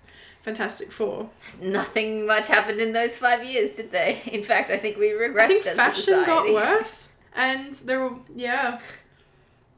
[0.49, 1.29] Fantastic Four.
[1.61, 4.19] Nothing much happened in those five years, did they?
[4.31, 8.15] In fact, I think we regressed I think as fashion got worse, and there were
[8.35, 8.79] yeah,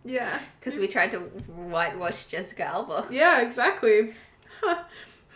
[0.06, 3.08] yeah, Because we tried to whitewash Jessica Alba.
[3.12, 4.14] yeah, exactly.
[4.62, 4.84] Huh.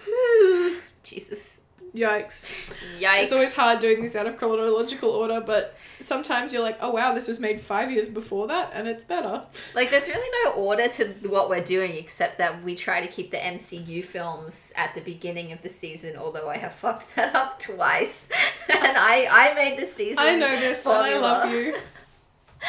[0.08, 0.78] Hmm.
[1.04, 1.60] Jesus.
[1.96, 2.70] Yikes!
[3.00, 3.24] Yikes.
[3.24, 7.14] It's always hard doing these out of chronological order, but sometimes you're like, oh wow,
[7.14, 9.44] this was made five years before that, and it's better.
[9.74, 13.32] Like, there's really no order to what we're doing except that we try to keep
[13.32, 17.60] the MCU films at the beginning of the season, although I have fucked that up
[17.60, 18.28] twice.
[18.70, 20.20] and I, I made the season.
[20.20, 21.78] I know this, and I love you.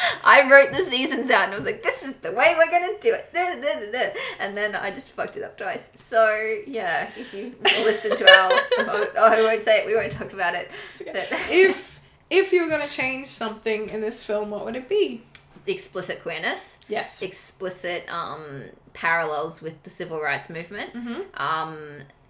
[0.23, 2.99] I wrote the seasons out and I was like, this is the way we're gonna
[2.99, 3.31] do it.
[3.33, 4.09] Da, da, da, da.
[4.39, 5.91] And then I just fucked it up twice.
[5.95, 8.51] So, yeah, if you listen to our.
[8.79, 10.69] oh, I won't say it, we won't talk about it.
[11.01, 11.27] Okay.
[11.49, 11.99] If
[12.29, 15.23] if you were gonna change something in this film, what would it be?
[15.69, 17.21] explicit queerness, Yes.
[17.21, 18.63] explicit um,
[18.93, 21.21] parallels with the civil rights movement, Mm-hmm.
[21.35, 21.77] um,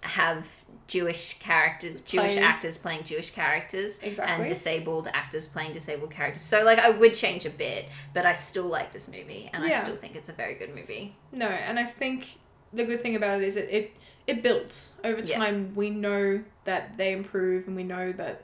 [0.01, 0.47] have
[0.87, 4.35] Jewish characters, Jewish Playing- actors playing Jewish characters, Exactly.
[4.35, 6.41] and disabled actors playing disabled characters.
[6.41, 9.71] So, like, I would change a bit, but I still like this movie, and I
[9.83, 11.15] still think it's a very good movie.
[11.31, 12.37] No, and I think
[12.73, 13.91] the good thing about it is it it,
[14.27, 15.37] it builds over Yeah.
[15.37, 15.73] time.
[15.75, 18.43] We know that they improve, and we know that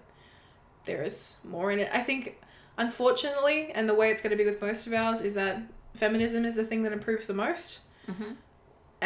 [0.86, 1.90] there is more in it.
[1.94, 2.38] I think,
[2.78, 5.62] unfortunately, and the way it's going to be with most of ours is that
[5.94, 8.36] feminism is the thing that improves the most, Mhm.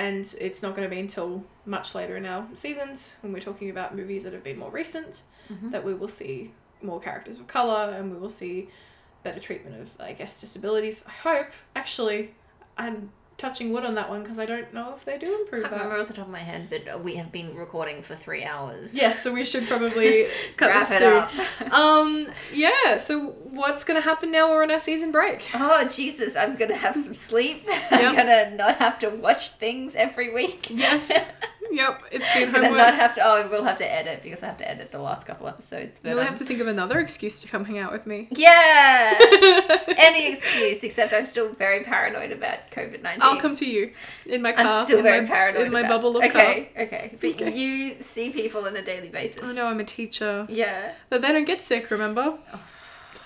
[0.06, 3.70] And it's not going to be until much later in our seasons when we're talking
[3.70, 5.22] about movies that have been more recent
[5.52, 5.72] Mhm.
[5.72, 8.70] that we will see more characters of color and we will see
[9.24, 11.04] better treatment of, I guess, disabilities.
[11.08, 11.48] I hope.
[11.76, 12.36] Actually,
[12.78, 15.70] I'm touching wood on that one because I don't know if they do improve I
[15.70, 15.84] can't that.
[15.84, 18.96] remember off the top of my head, but we have been recording for three hours.
[18.96, 20.28] Yes, so we should probably
[20.58, 21.18] cut Wrap this it soon.
[21.18, 21.32] up.
[21.74, 22.98] Um, yeah.
[22.98, 24.50] So what's gonna happen now?
[24.50, 25.48] We're on our season break.
[25.54, 26.36] Oh Jesus!
[26.36, 27.68] I'm gonna have some sleep.
[27.98, 28.02] Yep.
[28.12, 30.68] I'm gonna not have to watch things every week.
[30.70, 31.12] Yes.
[31.72, 32.02] yep.
[32.12, 32.78] It's been homework.
[32.78, 33.22] not have to.
[33.26, 36.00] Oh, we'll have to edit because I have to edit the last couple episodes.
[36.02, 38.28] But You'll um, have to think of another excuse to come hang out with me.
[38.32, 39.16] Yeah.
[39.98, 43.22] Any excuse, except I'm still very paranoid about COVID nineteen.
[43.28, 43.92] I'll come to you
[44.26, 44.66] in my car.
[44.66, 47.54] I'm still in very my, paranoid in my bubble of Okay, okay, but Okay.
[47.54, 49.44] you see people on a daily basis.
[49.44, 50.46] I Oh no, I'm a teacher.
[50.50, 50.94] Yeah.
[51.10, 52.38] But they don't get sick, remember?
[52.54, 52.60] Oh.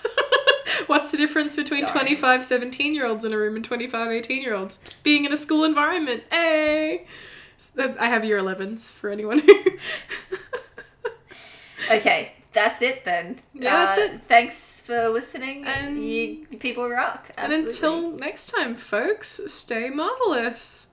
[0.86, 1.92] What's the difference between Darn.
[1.92, 4.78] 25 17 year olds in a room and 25 18 year olds?
[5.02, 6.24] Being in a school environment.
[6.30, 7.06] Hey!
[7.78, 9.54] I have year 11s for anyone who.
[11.90, 13.38] Okay, that's it then.
[13.54, 14.20] Yeah, that's Uh, it.
[14.28, 15.64] Thanks for listening.
[15.66, 17.30] And- you people rock.
[17.36, 20.86] and until next time, folks, stay marvelous.